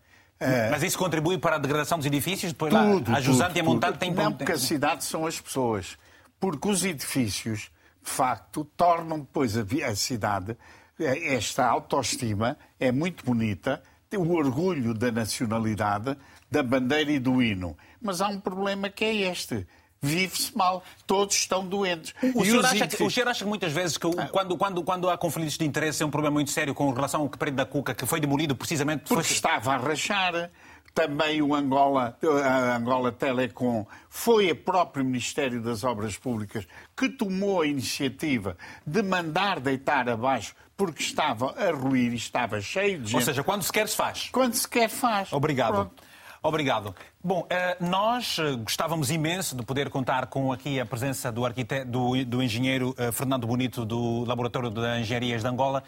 [0.71, 2.53] Mas isso contribui para a degradação dos edifícios?
[2.53, 4.11] Depois tudo, lá, a Jusante e a Montante têm...
[4.13, 5.99] Não, porque a cidade são as pessoas.
[6.39, 7.71] Porque os edifícios,
[8.03, 10.57] de facto, tornam depois a, cidade, eh,
[11.05, 16.17] esta autoestima é muito bonita, tem o orgulho da nacionalidade,
[16.51, 17.77] da bandeira e do hino.
[18.01, 19.67] Mas há um problema que é este
[20.03, 22.15] vive-se mal, todos estão doentes.
[22.35, 24.29] O senhor, acha que, o senhor, acha que, muitas vezes que ah.
[24.29, 27.29] quando, quando, quando há conflitos de interesse é um problema muito sério com relação ao
[27.29, 29.05] que Pedro da Cuca, que foi demolido precisamente...
[29.07, 29.35] Porque foi...
[29.35, 30.51] estava a rachar.
[30.95, 37.63] Também o Angola, a Angola Telecom foi o próprio Ministério das Obras Públicas que tomou
[37.63, 43.17] a iniciativa de mandar deitar abaixo porque estava a ruir e estava cheio de gente.
[43.17, 44.31] Ou seja, quando se quer se faz.
[44.33, 45.33] Quando se quer faz.
[45.33, 45.75] Obrigado.
[45.75, 46.10] Pronto.
[46.43, 46.95] Obrigado.
[47.23, 51.91] Bom, eh, nós eh, gostávamos imenso de poder contar com aqui a presença do, arquiteto,
[51.91, 55.83] do, do engenheiro eh, Fernando Bonito, do Laboratório de Engenharias de Angola.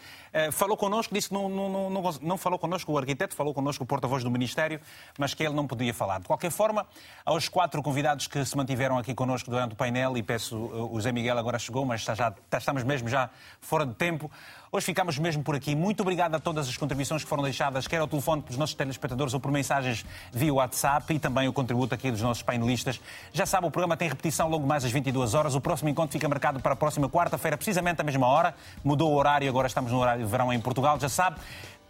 [0.51, 3.87] Falou connosco, disse que não, não, não, não falou connosco o arquiteto, falou connosco o
[3.87, 4.79] porta-voz do Ministério,
[5.17, 6.19] mas que ele não podia falar.
[6.19, 6.87] De qualquer forma,
[7.23, 11.11] aos quatro convidados que se mantiveram aqui connosco durante o painel, e peço, o Zé
[11.11, 13.29] Miguel agora chegou, mas já, estamos mesmo já
[13.61, 14.29] fora de tempo.
[14.75, 15.75] Hoje ficamos mesmo por aqui.
[15.75, 19.31] Muito obrigado a todas as contribuições que foram deixadas, quer ao telefone pelos nossos telespectadores
[19.31, 22.99] ou por mensagens via WhatsApp e também o contributo aqui dos nossos painelistas.
[23.31, 25.53] Já sabe, o programa tem repetição logo mais às 22 horas.
[25.53, 28.55] O próximo encontro fica marcado para a próxima quarta-feira, precisamente à mesma hora.
[28.83, 31.39] Mudou o horário, agora estamos no horário de verão em Portugal, já sabe.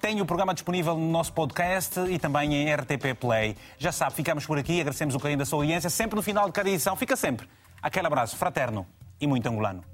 [0.01, 3.55] Tem o programa disponível no nosso podcast e também em RTP Play.
[3.77, 5.89] Já sabe, ficamos por aqui, agradecemos o carinho da sua audiência.
[5.89, 7.47] Sempre no final de cada edição, fica sempre
[7.81, 8.85] aquele abraço fraterno
[9.21, 9.85] e muito angolano.